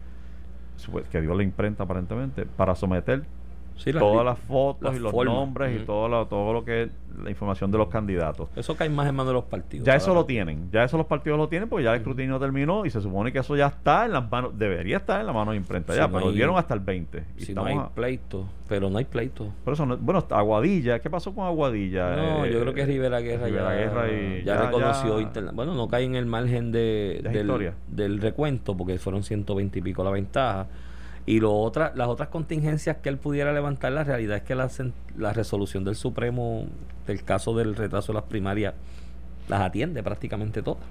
[0.77, 3.23] supe- que dio la imprenta aparentemente para someter
[3.77, 5.35] Sí, las todas las fotos las y los formas.
[5.35, 6.91] nombres y todo lo, todo lo que es
[7.23, 8.49] la información de los candidatos.
[8.57, 9.87] Eso cae más en manos de los partidos.
[9.87, 12.87] Ya eso lo tienen, ya eso los partidos lo tienen porque ya el escrutinio terminó
[12.87, 15.53] y se supone que eso ya está en las manos, debería estar en las manos
[15.53, 17.25] de imprenta Si ya, no pero hay- dieron hasta el 20.
[17.39, 19.49] Y Si no hay pleito, pero no hay pleito.
[19.65, 22.17] por eso no- bueno, Aguadilla, ¿qué pasó con Aguadilla?
[22.17, 25.51] No, Eh, yo creo que Rivera Guerra Rivera ya, Guerra y ya ya- reconoció ya-
[25.53, 30.05] Bueno, no cae en el margen de, del, del recuento porque fueron 120 y pico
[30.05, 30.67] la ventaja.
[31.27, 34.69] Y lo otra, las otras contingencias que él pudiera levantar, la realidad es que la,
[35.17, 36.67] la resolución del Supremo
[37.07, 38.75] del caso del retraso de las primarias
[39.49, 40.83] las atiende prácticamente todas.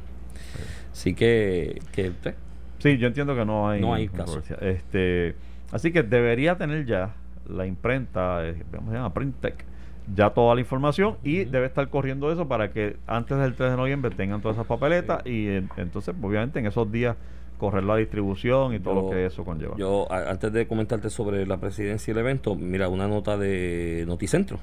[0.91, 2.35] Así que, que pues,
[2.79, 4.41] Sí, yo entiendo que no hay No hay caso.
[4.61, 5.35] Este,
[5.71, 7.13] así que debería tener ya
[7.49, 9.13] la imprenta, eh, ¿cómo se llama?
[9.13, 9.65] Printtech,
[10.15, 13.77] ya toda la información y debe estar corriendo eso para que antes del 3 de
[13.77, 17.15] noviembre tengan todas esas papeletas y en- entonces obviamente en esos días
[17.59, 19.75] correr la distribución y todo Yo- lo que eso conlleva.
[19.77, 24.05] Yo, a- antes de comentarte sobre la presidencia y el evento, mira, una nota de
[24.07, 24.57] Noticentro,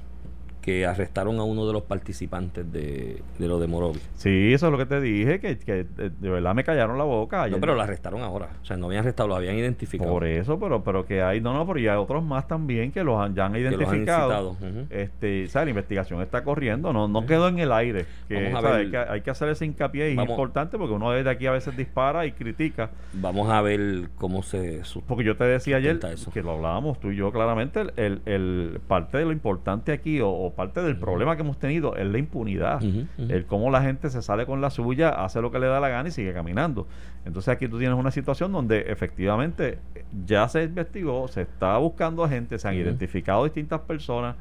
[0.67, 4.01] que arrestaron a uno de los participantes de, de lo de Morovi.
[4.17, 7.05] sí, eso es lo que te dije, que, que de de verdad me callaron la
[7.05, 7.37] boca.
[7.39, 7.61] No, ayer.
[7.61, 8.49] pero lo arrestaron ahora.
[8.61, 10.11] O sea, no habían arrestado, lo habían identificado.
[10.11, 13.05] Por eso, pero pero que hay, no, no, pero ya hay otros más también que
[13.05, 13.97] los han, ya han han identificado.
[13.97, 14.51] incitado.
[14.51, 14.87] Ujú.
[14.91, 15.67] este, ¿sabes?
[15.67, 18.07] La investigación está corriendo, no, no quedó en el aire.
[18.29, 18.75] Que, Vamos a ver.
[18.81, 20.31] Hay, que, hay que hacer ese hincapié y es Vamos.
[20.33, 22.91] importante porque uno desde aquí a veces dispara y critica.
[23.13, 24.83] Vamos a ver cómo se...
[25.07, 26.33] Porque yo te decía ayer eso.
[26.33, 30.21] que lo hablábamos tú y yo claramente, el, el- el- parte de lo importante aquí
[30.21, 32.83] o, o parte del problema que hemos tenido es la impunidad.
[32.83, 35.89] El cómo la gente se sale con la suya, hace lo que le da la
[35.89, 36.89] gana y sigue caminando.
[37.25, 39.79] Entonces aquí tú tienes una situación donde efectivamente
[40.27, 44.35] ya se investigó, se está buscando a gente, se han identificado distintas personas.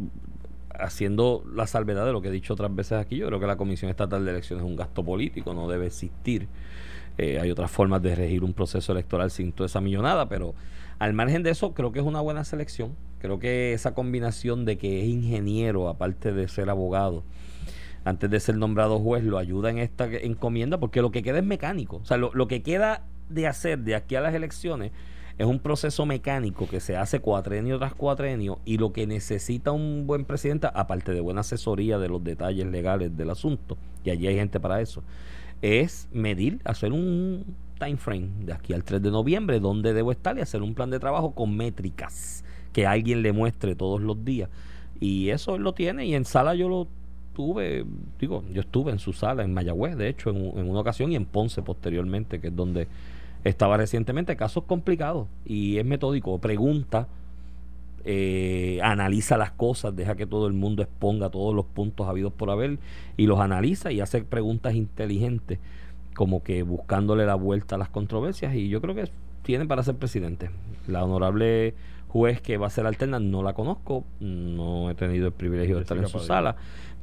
[0.82, 3.56] haciendo la salvedad de lo que he dicho otras veces aquí, yo creo que la
[3.56, 6.48] Comisión Estatal de Elecciones es un gasto político, no debe existir.
[7.18, 10.56] Eh, hay otras formas de regir un proceso electoral sin toda esa millonada, pero
[11.00, 12.96] al margen de eso, creo que es una buena selección.
[13.20, 17.24] Creo que esa combinación de que es ingeniero, aparte de ser abogado,
[18.04, 21.46] antes de ser nombrado juez, lo ayuda en esta encomienda, porque lo que queda es
[21.46, 21.98] mecánico.
[21.98, 24.92] O sea, lo, lo que queda de hacer de aquí a las elecciones
[25.42, 30.06] es un proceso mecánico que se hace cuatrenio tras cuatrenio y lo que necesita un
[30.06, 34.36] buen presidente, aparte de buena asesoría de los detalles legales del asunto, y allí hay
[34.36, 35.04] gente para eso,
[35.64, 40.38] es medir, hacer un time frame de aquí al 3 de noviembre, donde debo estar
[40.38, 44.50] y hacer un plan de trabajo con métricas que alguien le muestre todos los días.
[45.00, 46.88] Y eso él lo tiene y en sala yo lo
[47.34, 47.84] tuve,
[48.20, 51.16] digo, yo estuve en su sala en Mayagüez, de hecho, en, en una ocasión y
[51.16, 52.88] en Ponce posteriormente, que es donde
[53.44, 57.08] estaba recientemente, casos complicados y es metódico, pregunta,
[58.04, 62.50] eh, analiza las cosas, deja que todo el mundo exponga todos los puntos habidos por
[62.50, 62.80] haber
[63.18, 65.60] y los analiza y hace preguntas inteligentes,
[66.16, 69.10] como que buscándole la vuelta a las controversias y yo creo que
[69.44, 70.50] tiene para ser presidente.
[70.88, 71.76] La honorable
[72.10, 75.82] juez que va a ser alterna no la conozco, no he tenido el privilegio de
[75.82, 76.56] estar en su sala,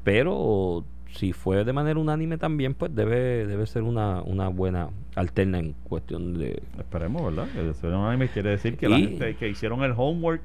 [0.04, 5.58] pero si fue de manera unánime también, pues debe, debe ser una, una buena alterna
[5.58, 6.62] en cuestión de...
[6.78, 7.48] Esperemos, ¿verdad?
[7.52, 10.42] Que ser unánime quiere decir que la gente que hicieron el homework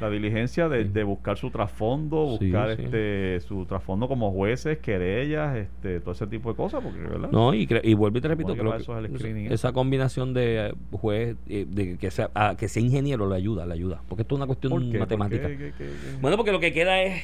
[0.00, 2.82] la diligencia de, de buscar su trasfondo, buscar Sí, sí.
[2.84, 7.28] este su trasfondo como jueces, querellas, este todo ese tipo de cosas, porque ¿verdad?
[7.30, 11.66] No, y, y vuelvo y te repito, creo que es esa combinación de juez, eh,
[11.68, 14.46] de que sea, ah, que sea ingeniero le ayuda, le ayuda, porque esto es una
[14.46, 14.90] cuestión ¿Por qué?
[14.92, 15.48] ¿Por matemática.
[15.48, 15.56] qué?
[15.58, 16.18] ¿Qué- qué- qué?
[16.22, 17.22] Bueno, porque lo que queda es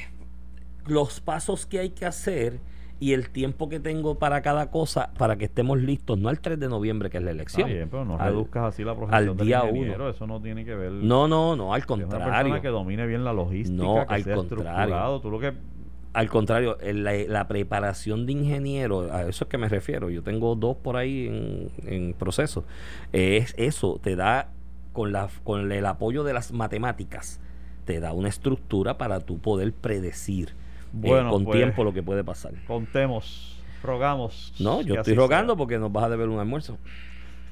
[0.89, 2.59] los pasos que hay que hacer
[2.99, 6.59] y el tiempo que tengo para cada cosa para que estemos listos, no al 3
[6.59, 7.67] de noviembre, que es la elección.
[7.67, 10.09] Está bien, pero no al- reduzcas así la profesión al del día ingeniero, uno.
[10.09, 12.61] eso no tiene que ver No, no, no, al Es una persona contrario.
[12.61, 15.19] que domine bien la logística, No, que al sea contrario.
[15.21, 15.53] Tú lo que
[16.13, 20.55] Al contrario, la, la preparación de ingeniero, a eso es que me refiero, yo tengo
[20.55, 22.63] dos por ahí en, en proceso,
[23.13, 24.49] es eso, te da
[24.93, 27.39] con, la, con el apoyo de las matemáticas,
[27.85, 30.55] te da una estructura para tú poder predecir
[31.03, 32.53] eh, con pues, tiempo lo que puede pasar.
[32.67, 34.53] contemos, rogamos.
[34.59, 35.57] No, yo estoy rogando sea.
[35.57, 36.77] porque nos vas a deber un almuerzo.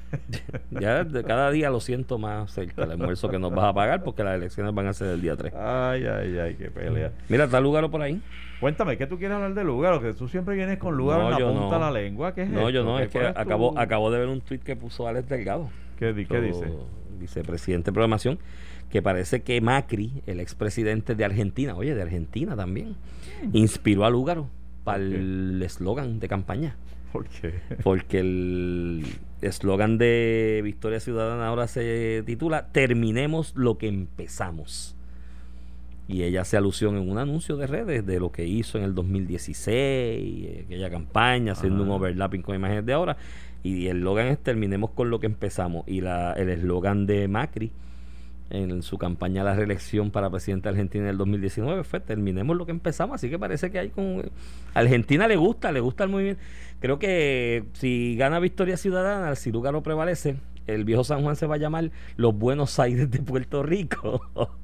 [0.70, 4.04] ya de cada día lo siento más cerca el almuerzo que nos vas a pagar
[4.04, 5.52] porque las elecciones van a ser el día 3.
[5.54, 7.10] Ay, ay, ay, qué pelea.
[7.28, 8.20] Mira, está Lugaro por ahí.
[8.60, 10.00] Cuéntame, ¿qué tú quieres hablar de Lugaro?
[10.00, 11.80] Que tú siempre vienes con Lugaro No, en la yo punta no.
[11.80, 12.34] la lengua.
[12.34, 14.76] ¿Qué es No, yo no, ¿Qué- es que acabo, acabo de ver un tweet que
[14.76, 15.68] puso Alex Delgado.
[15.98, 16.66] ¿Qué, di- qué dice?
[17.18, 18.38] Vicepresidente de programación,
[18.90, 22.96] que parece que Macri, el expresidente de Argentina, oye, de Argentina también,
[23.52, 24.48] inspiró a Lugaro
[24.84, 26.76] para el eslogan de campaña.
[27.12, 27.54] ¿Por qué?
[27.82, 29.04] Porque el
[29.42, 34.94] eslogan de Victoria Ciudadana ahora se titula Terminemos lo que empezamos.
[36.08, 38.94] Y ella hace alusión en un anuncio de redes de lo que hizo en el
[38.94, 43.16] 2016, eh, aquella campaña, haciendo un overlapping con imágenes de ahora.
[43.64, 45.82] Y el eslogan es Terminemos con lo que empezamos.
[45.88, 47.72] Y la, el eslogan de Macri
[48.50, 52.56] en su campaña a la reelección para presidente de Argentina en el 2019 fue terminemos
[52.56, 54.30] lo que empezamos así que parece que hay con
[54.74, 56.40] Argentina le gusta le gusta el movimiento.
[56.80, 61.54] Creo que si gana Victoria Ciudadana si Lugaro prevalece el viejo San Juan se va
[61.54, 64.20] a llamar los Buenos Aires de Puerto Rico.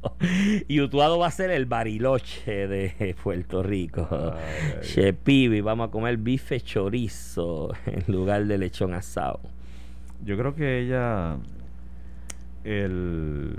[0.68, 4.06] Y Utuado va a ser el Bariloche de Puerto Rico.
[4.10, 9.40] Ay, ay, Che pibi, vamos a comer bife chorizo en lugar de lechón asado.
[10.24, 11.38] Yo creo que ella,
[12.64, 13.56] el,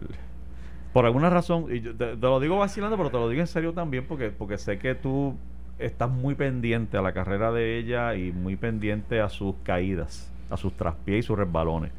[0.94, 3.74] por alguna razón, y yo te, lo digo vacilando, pero te lo digo en serio
[3.74, 5.36] también, porque, porque sé que tú
[5.80, 10.58] estás muy pendiente a la carrera de ella y muy pendiente a sus caídas, a
[10.58, 11.92] sus traspiés y sus resbalones.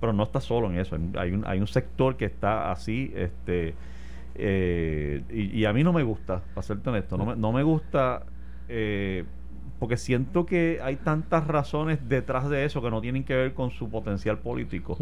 [0.00, 0.96] Pero no estás solo en eso.
[1.16, 3.74] Hay un, hay un sector que está así, este,
[4.34, 7.62] eh, y, y a mí no me gusta, para serte honesto, no me, no me
[7.62, 8.26] gusta.
[8.68, 9.24] eh,
[9.78, 13.70] porque siento que hay tantas razones detrás de eso que no tienen que ver con
[13.70, 14.96] su potencial político.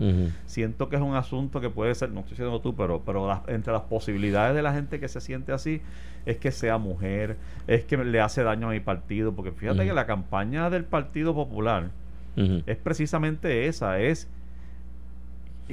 [0.47, 3.47] Siento que es un asunto que puede ser, no estoy diciendo tú, pero, pero las-
[3.49, 5.81] entre las posibilidades de la gente que se siente así
[6.27, 9.93] es que sea mujer, es que le hace daño a mi partido, porque fíjate que
[9.95, 11.91] la campaña del Partido Popular
[12.67, 14.29] es precisamente esa, es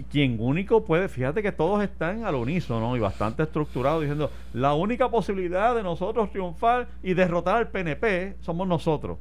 [0.09, 5.09] quien único puede, fíjate que todos están al unísono y bastante estructurados diciendo, la única
[5.09, 9.17] posibilidad de nosotros triunfar y derrotar al PNP somos nosotros.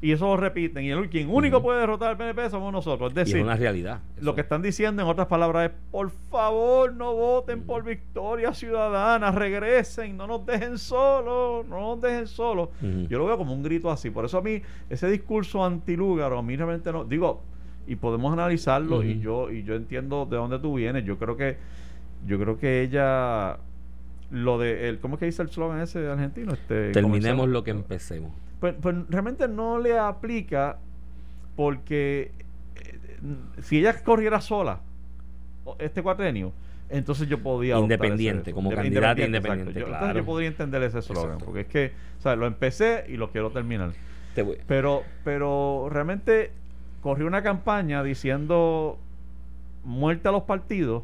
[0.00, 0.84] Y eso lo repiten.
[0.84, 3.12] Y el, quien único puede derrotar al PNP somos nosotros.
[3.12, 4.00] Es Y es decir, una realidad.
[4.20, 9.30] lo que están diciendo en otras palabras es, por favor, no voten por Victoria Ciudadana,
[9.32, 12.70] regresen, no nos dejen solos, no nos dejen solos.
[12.80, 14.08] Yo lo veo como un grito así.
[14.10, 17.42] Por eso a mí, ese discurso antilúgaro, a mí realmente no, digo,
[17.86, 21.04] y podemos analizarlo, y yo, y yo entiendo de dónde tú vienes.
[21.04, 21.56] Yo creo que,
[22.26, 23.56] yo creo que ella,
[24.30, 26.52] lo de, el, ¿cómo es que dice el slogan ese argentino?
[26.52, 28.30] Este, Terminemos lo que empecemos.
[28.60, 30.76] pues, pues realmente no le aplica
[31.56, 32.30] porque
[32.76, 32.98] eh,
[33.62, 34.80] si ella corriera sola
[35.78, 36.52] este cuatrenio,
[36.88, 39.26] entonces yo podía Independiente, ese- como de- candidato exacto.
[39.26, 40.04] independiente, Yo- claro.
[40.06, 41.44] Entonces yo podría entender ese Exacto.
[41.44, 43.92] porque es que, o sea, lo empecé y lo quiero terminar.
[44.34, 46.50] Te voy- Pero, pero realmente
[47.00, 48.98] corrí una campaña diciendo
[49.84, 51.02] muerte a los partidos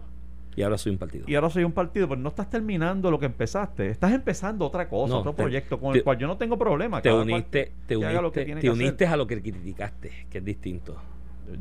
[0.54, 1.24] y ahora soy un partido.
[1.28, 4.88] y ahora soy un partido, pero no estás terminando lo que empezaste, estás empezando otra
[4.88, 7.02] cosa, No, otro te- proyecto con te- el cual yo no tengo problema.
[7.02, 8.70] te cada uniste, te lo que uniste, te que hacer.
[8.70, 10.96] uniste a lo que criticaste, que es distinto.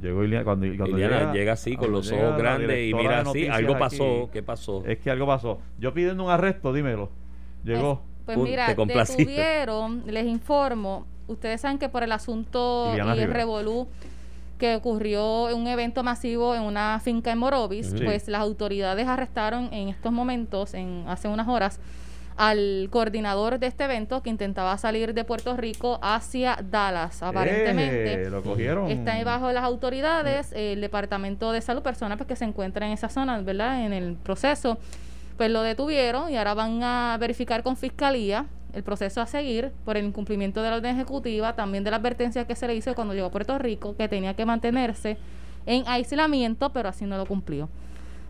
[0.01, 3.73] Llegó Iliana cuando, cuando Iliana llega, así con los ojos grandes y mira así, algo
[3.73, 4.83] aquí, pasó, ¿qué pasó?
[4.85, 5.59] Es que algo pasó.
[5.77, 7.09] Yo pidiendo un arresto, dímelo.
[7.63, 8.01] Llegó.
[8.25, 9.25] Pues mira, te complaciste.
[9.25, 13.33] detuvieron, les informo, ustedes saben que por el asunto y el Rivera.
[13.33, 13.87] revolú
[14.57, 18.03] que ocurrió en un evento masivo en una finca en Morovis, Sí.
[18.03, 21.79] pues las autoridades arrestaron en estos momentos, en hace unas horas,
[22.37, 28.23] al coordinador de este evento que intentaba salir de Puerto Rico hacia Dallas, aparentemente.
[28.23, 28.89] Eh, lo cogieron.
[28.91, 33.07] Está bajo las autoridades, el Departamento de Salud, personas pues, que se encuentran en esa
[33.07, 33.85] zona, ¿verdad?
[33.85, 34.77] En el proceso,
[35.37, 39.97] pues lo detuvieron y ahora van a verificar con fiscalía el proceso a seguir por
[39.97, 43.13] el incumplimiento de la orden ejecutiva, también de la advertencia que se le hizo cuando
[43.13, 45.17] llegó a Puerto Rico, que tenía que mantenerse
[45.65, 47.69] en aislamiento, pero así no lo cumplió.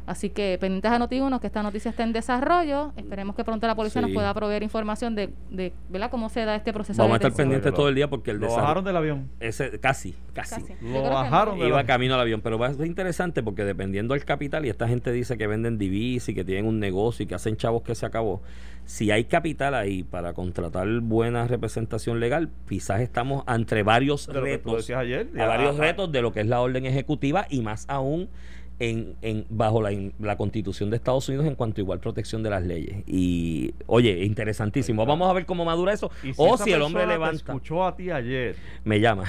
[0.08, 2.93] Así que pendientes a Noti1, que esta noticia está en desarrollo.
[2.95, 6.12] Esperemos que pronto la policía nos pueda proveer información de, de ¿verdad?
[6.12, 7.01] cómo se da este proceso.
[7.01, 9.29] Vamos a estar pendientes todo el día porque el Lo bajaron del avión.
[9.39, 10.62] ese casi, casi.
[10.81, 11.10] Lo no.
[11.10, 14.63] bajaron de Iba camino al avión, pero va a ser interesante porque dependiendo del capital,
[14.65, 17.58] y esta gente dice que venden divisas y que tienen un negocio y que hacen
[17.58, 18.43] chavos que se acabó.
[18.86, 24.89] Si hay capital ahí para contratar buena representación legal, quizás estamos entre varios retos.
[24.91, 25.30] ayer.
[25.39, 28.30] a varios retos de lo que es la orden ejecutiva y más aún
[28.79, 32.49] en, en bajo la, la constitución de Estados Unidos en cuanto a igual protección de
[32.49, 33.03] las leyes.
[33.07, 35.05] Y oye, interesantísimo.
[35.05, 36.11] Vamos a ver cómo madura eso.
[36.23, 38.55] Y o si el hombre persona te levanta, escuchó a ti ayer.
[38.83, 39.23] me llama.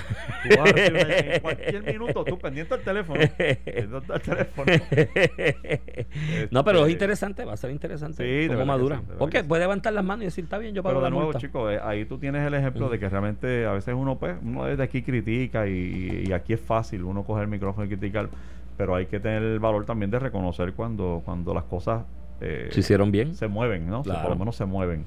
[0.49, 3.21] Tú vas a en cualquier minuto, tú pendiente al teléfono.
[3.37, 4.73] pendiente al teléfono.
[6.51, 8.99] no, pero es Este, interesante, va a ser interesante Sí, cómo madura.
[8.99, 11.17] sí, Porque puede levantar las manos y decir, está bien, yo pago Pero de la
[11.17, 14.37] nuevo, chicos, eh, ahí tú tienes el ejemplo de que realmente a veces uno, pues,
[14.43, 18.29] uno desde aquí critica y, y aquí es fácil uno coger el micrófono y criticar,
[18.77, 22.05] pero hay que tener el valor también de reconocer cuando, cuando las cosas
[22.41, 23.35] eh, ¿Se hicieron bien?
[23.35, 24.01] se mueven, ¿no?
[24.01, 25.05] O sea, por lo menos se mueven.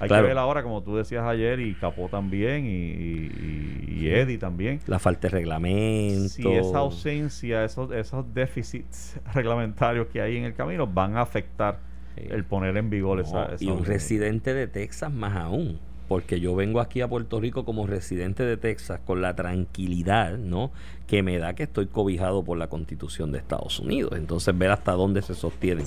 [0.00, 0.24] Hay Claro.
[0.24, 4.80] que ver ahora, como tú decías ayer, y Capó también, y, y, y Eddie también.
[4.86, 6.28] La falta de reglamento.
[6.28, 11.78] Si esa ausencia, esos, esos déficits reglamentarios que hay en el camino van a afectar
[12.16, 15.78] el poner en vigor No, esa, esa y un residente de Texas más aún.
[16.12, 20.70] Porque yo vengo aquí a Puerto Rico como residente de Texas con la tranquilidad, ¿no?
[21.06, 24.12] Que me da que estoy cobijado por la constitución de Estados Unidos.
[24.16, 25.86] Entonces, ver hasta dónde se sostienen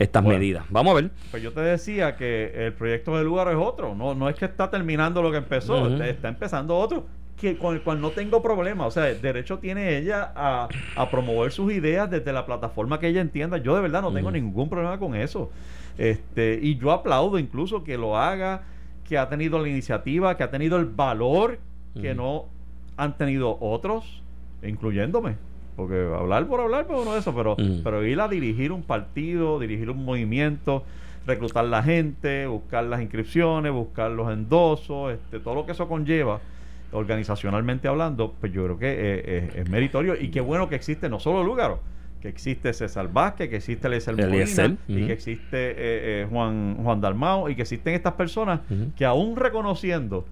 [0.00, 0.40] estas Bueno.
[0.40, 0.64] medidas.
[0.70, 1.10] Vamos a ver.
[1.30, 3.94] Pues yo te decía que el proyecto de lugar es otro.
[3.94, 7.06] No, no es que está terminando lo que empezó, está, está empezando otro
[7.40, 8.86] que con el cual no tengo problema.
[8.86, 13.06] O sea, el derecho tiene ella a, a promover sus ideas desde la plataforma que
[13.06, 13.56] ella entienda.
[13.58, 15.48] Yo de verdad no tengo ningún problema con eso.
[15.96, 18.62] Este, y yo aplaudo incluso que lo haga,
[19.10, 21.58] que ha tenido la iniciativa, que ha tenido el valor
[22.00, 22.44] que no
[22.96, 24.22] han tenido otros,
[24.62, 25.34] incluyéndome.
[25.74, 29.58] Porque hablar por hablar, pues uno de eso, pero, pero ir a dirigir un partido,
[29.58, 30.84] dirigir un movimiento,
[31.26, 36.38] reclutar la gente, buscar las inscripciones, buscar los endosos, este, todo lo que eso conlleva,
[36.92, 40.14] organizacionalmente hablando, pues yo creo que eh, eh, es meritorio.
[40.14, 41.80] Y qué bueno que existe no solo Lúgaro,
[42.20, 47.00] que existe César Vázquez, que existe Eliezer Molina, y que existe eh, eh, Juan, Juan
[47.00, 48.60] Dalmao, y que existen estas personas
[48.96, 50.26] que aún reconociendo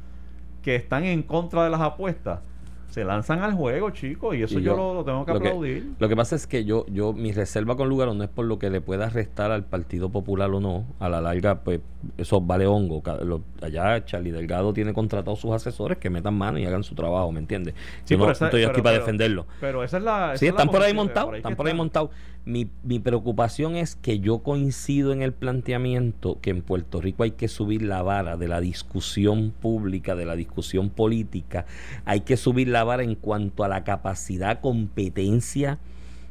[0.63, 2.41] que están en contra de las apuestas,
[2.89, 5.41] se lanzan al juego, chicos, y eso Y yo, yo- lo, lo tengo que lo
[5.41, 5.91] que- aplaudir.
[5.99, 8.59] Lo que pasa es que yo, yo, mi reserva con Lugaro no es por lo
[8.59, 10.87] que le pueda restar al Partido Popular o no.
[10.99, 11.81] A la larga, pues,
[12.17, 13.03] eso vale hongo.
[13.25, 17.31] Lo- allá Charlie Delgado tiene contratados sus asesores que metan mano y hagan su trabajo,
[17.31, 17.75] ¿me entiendes?
[18.05, 19.47] Sí, yo no esa- estoy aquí pero- para defenderlo.
[19.61, 20.27] Pero esa es la.
[20.33, 22.11] esa Sí, es la están por ahí montados, están por ahí montados.
[22.49, 27.33] Mi, mi preocupación es que yo coincido en el planteamiento que en Puerto Rico hay
[27.33, 31.67] que subir la vara de la discusión pública, de la discusión política,
[32.07, 35.79] hay que subir la vara en cuanto a la capacidad, competencia,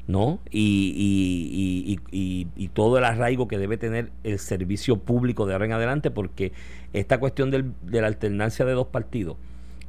[0.07, 0.39] ¿no?
[0.49, 5.65] Y, y- y- y- todo el arraigo que debe tener el servicio público de ahora
[5.67, 6.51] en adelante, porque
[6.93, 9.37] esta cuestión del- de la alternancia de dos partidos,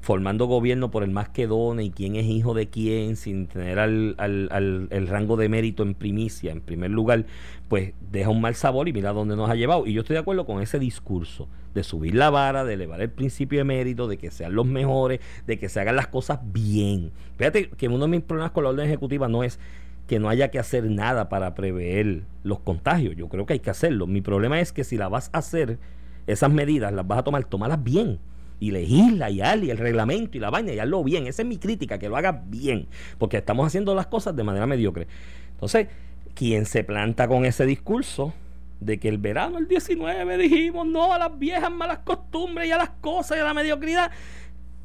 [0.00, 3.78] formando gobierno por el más que done y quién es hijo de quién, sin tener
[3.78, 7.26] al, al- al- el rango de mérito en primicia, en primer lugar,
[7.68, 9.87] pues deja un mal sabor y mira dónde nos ha llevado.
[9.87, 13.11] Y yo estoy de acuerdo con ese discurso de subir la vara, de elevar el
[13.11, 17.11] principio de mérito, de que sean los mejores, de que se hagan las cosas bien.
[17.37, 19.58] Fíjate que uno de mis problemas con la orden ejecutiva no es
[20.06, 23.14] que no haya que hacer nada para prever los contagios.
[23.16, 24.06] Yo creo que hay que hacerlo.
[24.06, 25.78] Mi problema es que si la vas a hacer,
[26.26, 28.18] esas medidas las vas a tomar, tomarlas bien.
[28.61, 31.27] Y legisla y hazle, y el reglamento y la vaina y hazlo bien.
[31.27, 32.88] Esa es mi crítica, que lo haga bien.
[33.19, 35.06] Porque estamos haciendo las cosas de manera mediocre.
[35.52, 35.88] Entonces,
[36.35, 38.35] quien se planta con ese discurso
[38.81, 42.79] de que el verano el 19 dijimos no a las viejas malas costumbres y a
[42.79, 44.13] las cosas y a la mediocridad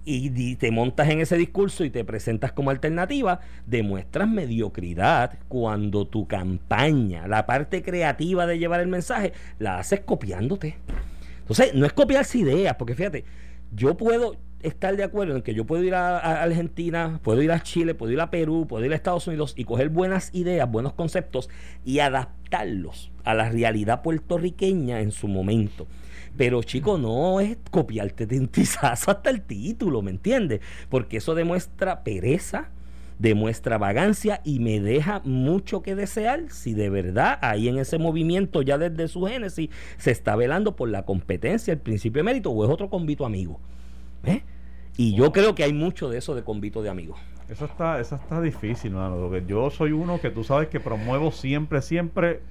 [0.05, 6.27] y te montas en ese discurso y te presentas como alternativa, demuestras mediocridad cuando tu
[6.27, 10.75] campaña, la parte creativa de llevar el mensaje, la haces copiándote.
[11.39, 13.23] Entonces, no es copiarse ideas, porque fíjate,
[13.75, 17.61] yo puedo estar de acuerdo en que yo puedo ir a, Argentina, puedo ir a
[17.61, 20.93] Chile, puedo ir a Perú, puedo ir a Estados Unidos y coger buenas ideas, buenos
[20.93, 21.49] conceptos
[21.85, 25.87] y adaptarlos a la realidad puertorriqueña en su momento.
[26.37, 28.49] Pero chico, no es copiarte de un
[28.81, 30.61] hasta el título, ¿me entiendes?
[30.89, 32.69] Porque eso demuestra pereza,
[33.23, 38.61] demuestra vagancia y me deja mucho que desear si de verdad ahí en ese movimiento
[38.61, 42.65] ya desde su génesis se está velando por la competencia, el principio de mérito o
[42.65, 43.61] es otro convito amigo.
[44.25, 44.43] ¿eh?
[44.97, 47.17] Y yo creo que hay mucho de eso de convito de amigos.
[47.47, 49.35] Eso está, eso está difícil, mano.
[49.37, 52.41] yo soy uno que tú sabes que promuevo siempre, siempre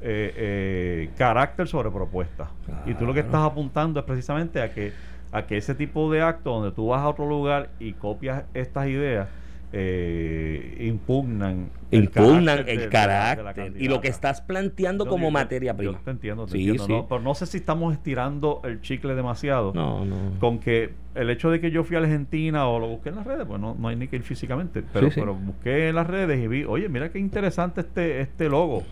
[0.00, 2.50] eh, eh, carácter sobre propuesta.
[2.84, 4.92] Y tú lo que estás apuntando es precisamente a que,
[5.30, 8.88] a que ese tipo de acto donde tú vas a otro lugar y copias estas
[8.88, 9.28] ideas,
[9.76, 15.92] eh, impugnan impugnan el carácter, y lo que estás planteando como materia prima.
[15.92, 17.06] Yo te entiendo, ¿no?
[17.08, 19.72] pero no sé si estamos estirando el chicle demasiado.
[19.74, 20.16] No, no.
[20.38, 23.26] Con que el hecho de que yo fui a Argentina o lo busqué en las
[23.26, 26.42] redes, pues no, no hay ni que ir físicamente, pero, pero busqué en las redes
[26.42, 28.84] y vi, oye, mira qué interesante este, este logo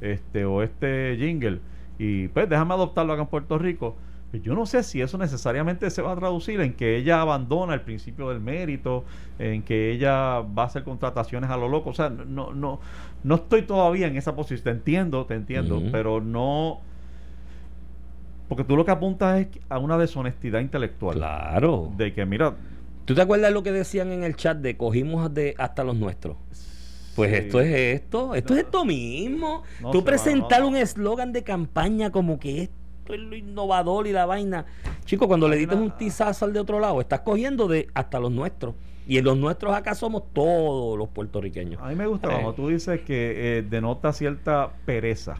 [0.00, 1.60] este o este jingle
[1.98, 3.96] y pues déjame adoptarlo acá en Puerto Rico.
[4.30, 7.74] Pues yo no sé si eso necesariamente se va a traducir en que ella abandona
[7.74, 9.04] el principio del mérito,
[9.40, 11.90] en que ella va a hacer contrataciones a lo loco.
[11.90, 12.78] O sea, no, no,
[13.24, 14.62] no estoy todavía en esa posición.
[14.62, 16.80] Te entiendo, te entiendo, pero no.
[18.48, 21.16] Porque tú lo que apuntas es a una deshonestidad intelectual.
[21.16, 21.90] Claro.
[21.96, 22.54] De que, mira.
[23.06, 26.36] ¿Tú te acuerdas lo que decían en el chat de cogimos de hasta los nuestros?
[27.16, 29.64] Pues esto es esto, esto es esto mismo.
[29.90, 32.79] Tú presentar un eslogan de campaña como que esto
[33.14, 34.66] es lo innovador y la vaina.
[35.04, 38.30] Chico, cuando le dices un tizazo al de otro lado, estás cogiendo de hasta los
[38.30, 38.74] nuestros.
[39.06, 41.82] Y en los nuestros acá somos todos los puertorriqueños.
[41.82, 42.32] A mí me gusta eh.
[42.32, 45.36] cuando tú dices que eh, denota cierta pereza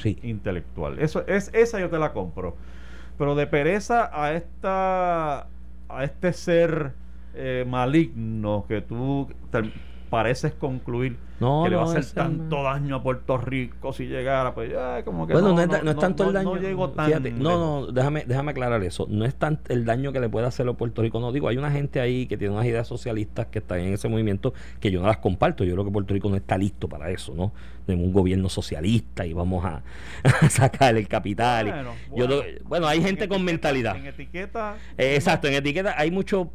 [0.00, 0.18] sí.
[0.22, 0.98] intelectual.
[0.98, 2.56] Eso es esa yo te la compro.
[3.18, 5.48] Pero de pereza a esta
[5.88, 6.94] a este ser
[7.34, 9.28] eh, maligno que tú
[10.12, 14.70] pareces concluir que le va a hacer tanto daño a Puerto Rico si llegara, pues
[14.70, 16.54] ya como que bueno, no, es, tanto el daño.
[17.38, 19.06] No, no, déjame, déjame aclarar eso.
[19.08, 21.18] No es tanto el daño que le puede hacer a Puerto Rico.
[21.18, 24.06] No digo, hay una gente ahí que tiene unas ideas socialistas que están en ese
[24.10, 25.64] movimiento que yo no las comparto.
[25.64, 27.54] Yo creo que Puerto Rico no está listo para eso, ¿no?
[27.86, 29.82] De un gobierno socialista y vamos a,
[30.50, 31.86] sacar el capital.
[32.10, 33.96] Bueno, bueno, hay gente con mentalidad.
[33.96, 34.76] En etiqueta.
[34.98, 36.52] Eh, exacto, en etiqueta hay mucho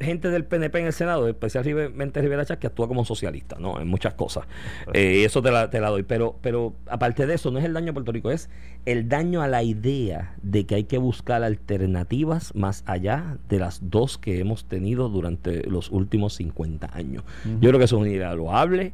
[0.00, 3.80] gente del PNP en el Senado, especialmente Rivera Chávez, que actúa como socialista, ¿no?
[3.80, 4.46] En muchas cosas.
[4.92, 6.02] Eh, eso te la, te la doy.
[6.02, 8.48] Pero, pero aparte de eso, no es el daño a Puerto Rico, es
[8.86, 13.90] el daño a la idea de que hay que buscar alternativas más allá de las
[13.90, 17.24] dos que hemos tenido durante los últimos 50 años.
[17.60, 18.92] Yo creo que eso es una idea loable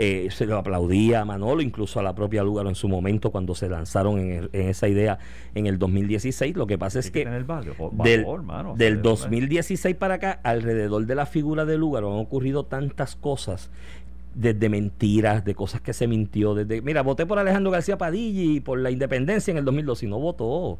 [0.00, 3.56] eh, se lo aplaudía a Manolo, incluso a la propia Lugaro en su momento cuando
[3.56, 5.18] se lanzaron en, esa idea
[5.56, 6.56] en el 2016.
[6.56, 12.12] Lo que pasa es que, del, 2016 para acá, alrededor de la figura de Lugaro
[12.12, 13.70] han ocurrido tantas cosas
[14.36, 18.60] desde mentiras, de cosas que se mintió, desde, mira, voté por Alejandro García Padilla y
[18.60, 20.78] por la independencia en el 2012 y no votó.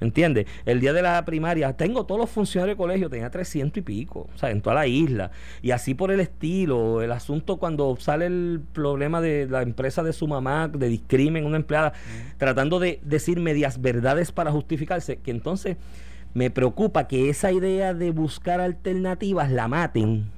[0.00, 0.46] ¿Entiendes?
[0.64, 4.28] El día de la primaria, tengo todos los funcionarios de colegio, tenía 300 y pico,
[4.34, 5.30] o sea, en toda la isla.
[5.60, 10.14] Y así por el estilo, el asunto cuando sale el problema de la empresa de
[10.14, 11.92] su mamá, de discrimen, una empleada,
[12.38, 15.76] tratando de decir medias verdades para justificarse, que entonces
[16.32, 20.30] me preocupa que esa idea de buscar alternativas la maten,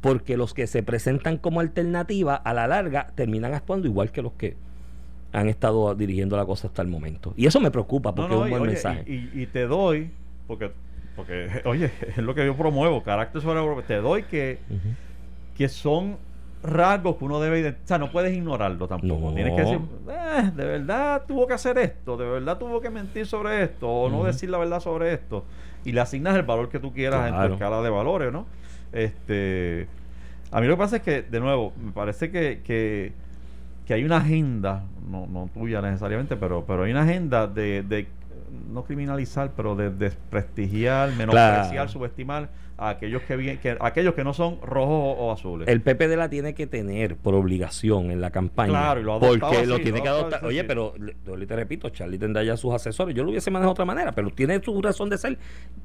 [0.00, 4.32] porque los que se presentan como alternativa a la larga terminan actuando igual que los
[4.32, 4.56] que
[5.32, 7.34] han estado dirigiendo la cosa hasta el momento.
[7.36, 9.04] Y eso me preocupa porque es un buen mensaje.
[9.06, 10.10] Y, te doy,
[10.46, 10.72] porque,
[11.16, 14.58] porque, oye, es lo que yo promuevo, carácter sobre te doy que,
[15.56, 16.16] que son
[16.62, 19.32] rasgos que uno debe, o sea, no puedes ignorarlo tampoco.
[19.32, 23.26] Tienes que decir, eh, de verdad tuvo que hacer esto, de verdad tuvo que mentir
[23.26, 25.44] sobre esto, o no decir la verdad sobre esto.
[25.84, 28.46] Y le asignas el valor que tú quieras en tu escala de valores, ¿no?
[28.92, 29.86] Este,
[30.50, 33.12] a mí lo que pasa es que, de nuevo, me parece que, que
[33.90, 38.06] que hay una agenda, no, no tuya necesariamente, pero, pero hay una agenda de, de
[38.72, 44.60] no criminalizar, pero de desprestigiar, menospreciar, subestimar a aquellos que, que, aquellos que no son
[44.62, 45.66] rojos o, azules.
[45.66, 48.70] El PPD la tiene que tener por obligación en la campaña.
[48.70, 50.44] Claro, y lo Porque lo tiene que adoptar.
[50.44, 53.12] Oye, pero te repito, Charlie tendrá ya sus asesores.
[53.12, 55.36] Yo lo hubiese manejado de otra manera, pero tiene su razón de ser.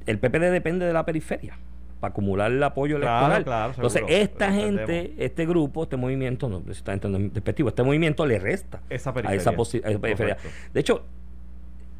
[0.05, 1.57] El PPD depende de la periferia.
[1.99, 3.43] Para acumular el apoyo electoral.
[3.43, 7.83] claro, Entonces, esta gente, este grupo, este movimiento, no, esta gente no es despectivo, este
[7.83, 9.53] movimiento le resta Esa a esa, a
[9.89, 10.37] esa periferia.
[10.73, 11.03] De hecho,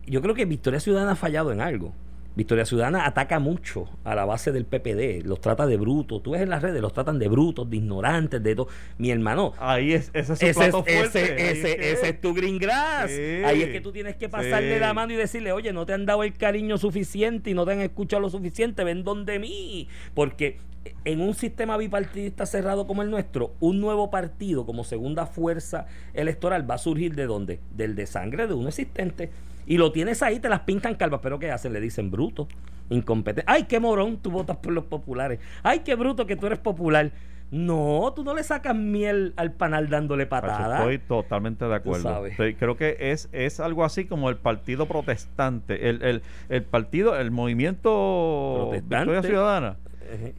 [0.06, 1.94] yo creo que Victoria Ciudadana ha fallado en algo.
[2.36, 6.22] Victoria Ciudadana ataca mucho a la base del PPD, los trata de brutos.
[6.22, 8.68] Tú ves en las redes, los tratan de brutos, de ignorantes, de todo.
[8.98, 11.52] Mi hermano, Ahí es, ese es su ese es, plato fuerte.
[11.52, 13.10] ese, es tu green grass.
[13.12, 13.22] Sí.
[13.46, 14.80] Ahí es que tú tienes que pasarle Sí.
[14.80, 17.72] la mano y decirle, oye, no te han dado el cariño suficiente y no te
[17.72, 19.88] han escuchado lo suficiente, ven donde mí.
[20.14, 20.58] Porque
[21.04, 26.70] en un sistema bipartidista cerrado como el nuestro, un nuevo partido como segunda fuerza electoral
[26.70, 27.60] va a surgir de dónde?
[27.76, 29.32] Del de sangre de uno existente.
[29.68, 31.74] Y lo tienes ahí, te las pintan calvas, pero ¿qué hacen?
[31.74, 32.48] Le dicen bruto,
[32.90, 33.44] incompetente.
[33.52, 35.40] Ay, qué morón, tú votas por los populares.
[35.64, 37.12] Ay, qué bruto que tú eres popular.
[37.52, 40.80] No, tú no le sacas miel al panal dándole Pacho, patada.
[40.80, 42.26] Estoy totalmente de acuerdo.
[42.26, 45.90] Estoy- creo que es, es algo así como el partido protestante.
[45.90, 48.96] El, el, el partido, el movimiento Protestante.
[49.12, 49.78] Victoria Ciudadana.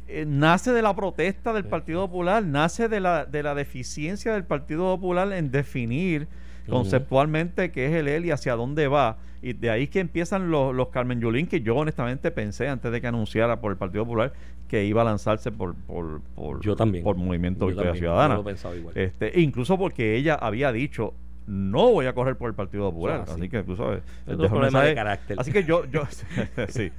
[0.09, 4.45] Eh, nace de la protesta del Partido Popular, nace de la, de la deficiencia del
[4.45, 6.29] Partido Popular en definir.
[6.69, 9.19] Conceptualmente qué es el él y hacia dónde va.
[9.43, 13.01] Y de ahí que empiezan los, los Carmen Yulín, que yo honestamente pensé antes de
[13.01, 14.33] que anunciara por el Partido Popular
[14.69, 17.05] que iba a lanzarse por, por, por, Yo también.
[17.05, 18.35] por Movimiento Victoria Ciudadana.
[18.35, 18.97] yo lo pensaba igual.
[18.97, 21.15] Este, incluso porque ella había dicho
[21.47, 23.21] no voy a correr por el Partido Popular.
[23.21, 23.33] Así.
[23.33, 24.03] así que tú sabes.
[24.27, 25.39] Es un problema de carácter.
[25.39, 26.03] Así que yo, yo,
[26.69, 26.91] sí,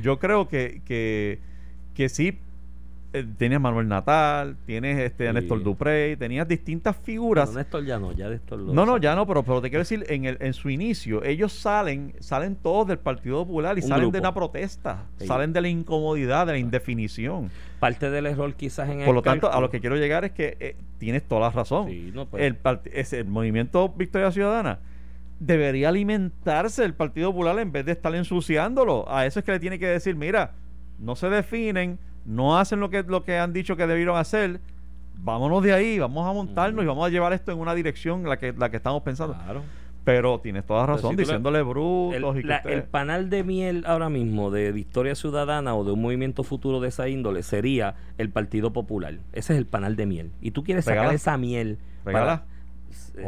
[0.00, 1.40] yo creo que, que,
[1.94, 2.38] que sí.
[3.12, 5.32] Eh, Tienes a Manuel Natal, tienes este, Sí.
[5.32, 7.54] Néstor Duprey, tenías distintas figuras.
[7.54, 10.04] Néstor ya no, ya Néstor lo No, no, ya no, pero, pero te quiero decir,
[10.08, 14.10] en, el, en su inicio, ellos salen, salen todos del Partido Popular y Un salen
[14.10, 15.26] de la protesta, Sí.
[15.26, 17.50] salen de la incomodidad, de la indefinición.
[17.80, 20.32] Parte del error quizás en el Por lo tanto, a lo que quiero llegar es
[20.32, 21.88] que eh, tienes toda la razón.
[21.88, 22.42] Sí, no, pues.
[22.42, 22.58] el,
[22.92, 24.80] es el movimiento Victoria Ciudadana
[25.40, 29.10] debería alimentarse del Partido Popular en vez de estar ensuciándolo.
[29.10, 30.52] A eso es que le tiene que decir, mira,
[30.98, 31.98] no se definen,
[32.28, 34.60] no hacen lo que, lo que han dicho que debieron hacer.
[35.20, 38.36] Vámonos de ahí, vamos a montarnos y vamos a llevar esto en una dirección la
[38.36, 39.34] que, la que estamos pensando.
[39.34, 39.62] Claro.
[40.04, 43.42] Pero tienes toda razón si diciéndole brutos El, y que la- usted- el panal de
[43.44, 47.94] miel ahora mismo de Victoria Ciudadana o de un movimiento futuro de esa índole sería
[48.16, 49.14] el Partido Popular.
[49.32, 50.30] Ese es el panal de miel.
[50.40, 51.78] Y tú quieres sacar esa miel.
[52.04, 52.44] Regala.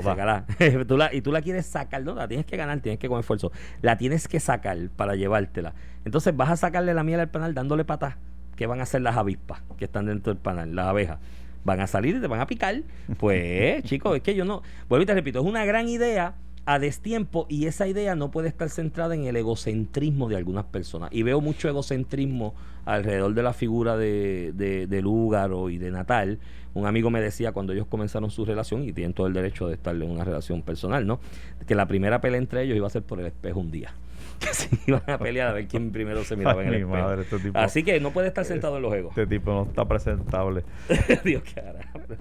[0.04, 0.44] para-.
[0.86, 3.18] Tú la- y tú la quieres sacar, no, la tienes que ganar, tienes que con
[3.20, 3.50] esfuerzo.
[3.82, 5.74] La tienes que sacar para llevártela.
[6.04, 8.14] Entonces vas a sacarle la miel al panal dándole patas.
[8.60, 10.76] ¿Qué van a hacer las avispas que están dentro del panal?
[10.76, 11.18] Las abejas.
[11.64, 12.82] Van a salir y te van a picar.
[13.16, 14.60] Pues, chicos, es que yo no.
[14.86, 16.34] Vuelvo y te repito, es una gran idea
[16.66, 21.08] a destiempo y esa idea no puede estar centrada en el egocentrismo de algunas personas.
[21.10, 22.54] Y veo mucho egocentrismo
[22.84, 26.38] alrededor de la figura de, de, de Lúgaro y de Natal.
[26.74, 29.74] Un amigo me decía cuando ellos comenzaron su relación, y tienen todo el derecho de
[29.76, 31.18] estar en una relación personal, ¿no?
[31.66, 33.94] Que la primera pelea entre ellos iba a ser por el espejo un día.
[34.46, 36.90] Que se iban a pelear a ver quién primero se miraba Ay, en el mi
[36.90, 37.06] espejo.
[37.08, 39.10] madre, este tipo- Así que no puede estar sentado en los egos.
[39.10, 40.64] este tipo no está presentable.
[41.24, 41.42] Dios.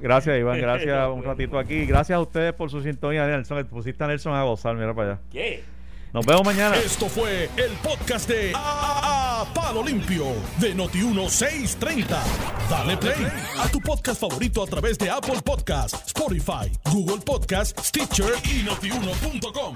[0.01, 0.59] Gracias, Iván.
[0.61, 1.85] Gracias un ratito aquí.
[1.85, 3.65] Gracias a ustedes por su sintonía, Nelson.
[3.67, 5.21] Pusiste a Nelson a gozar, mira para allá.
[5.31, 5.63] ¿Qué?
[6.11, 6.75] Nos vemos mañana.
[6.75, 10.25] Esto fue el podcast de A, A- Palo Limpio
[10.59, 12.05] de Noti1630.
[12.69, 13.27] Dale play
[13.59, 19.75] a tu podcast favorito a través de Apple Podcasts, Spotify, Google Podcasts, Stitcher y notiuno.com.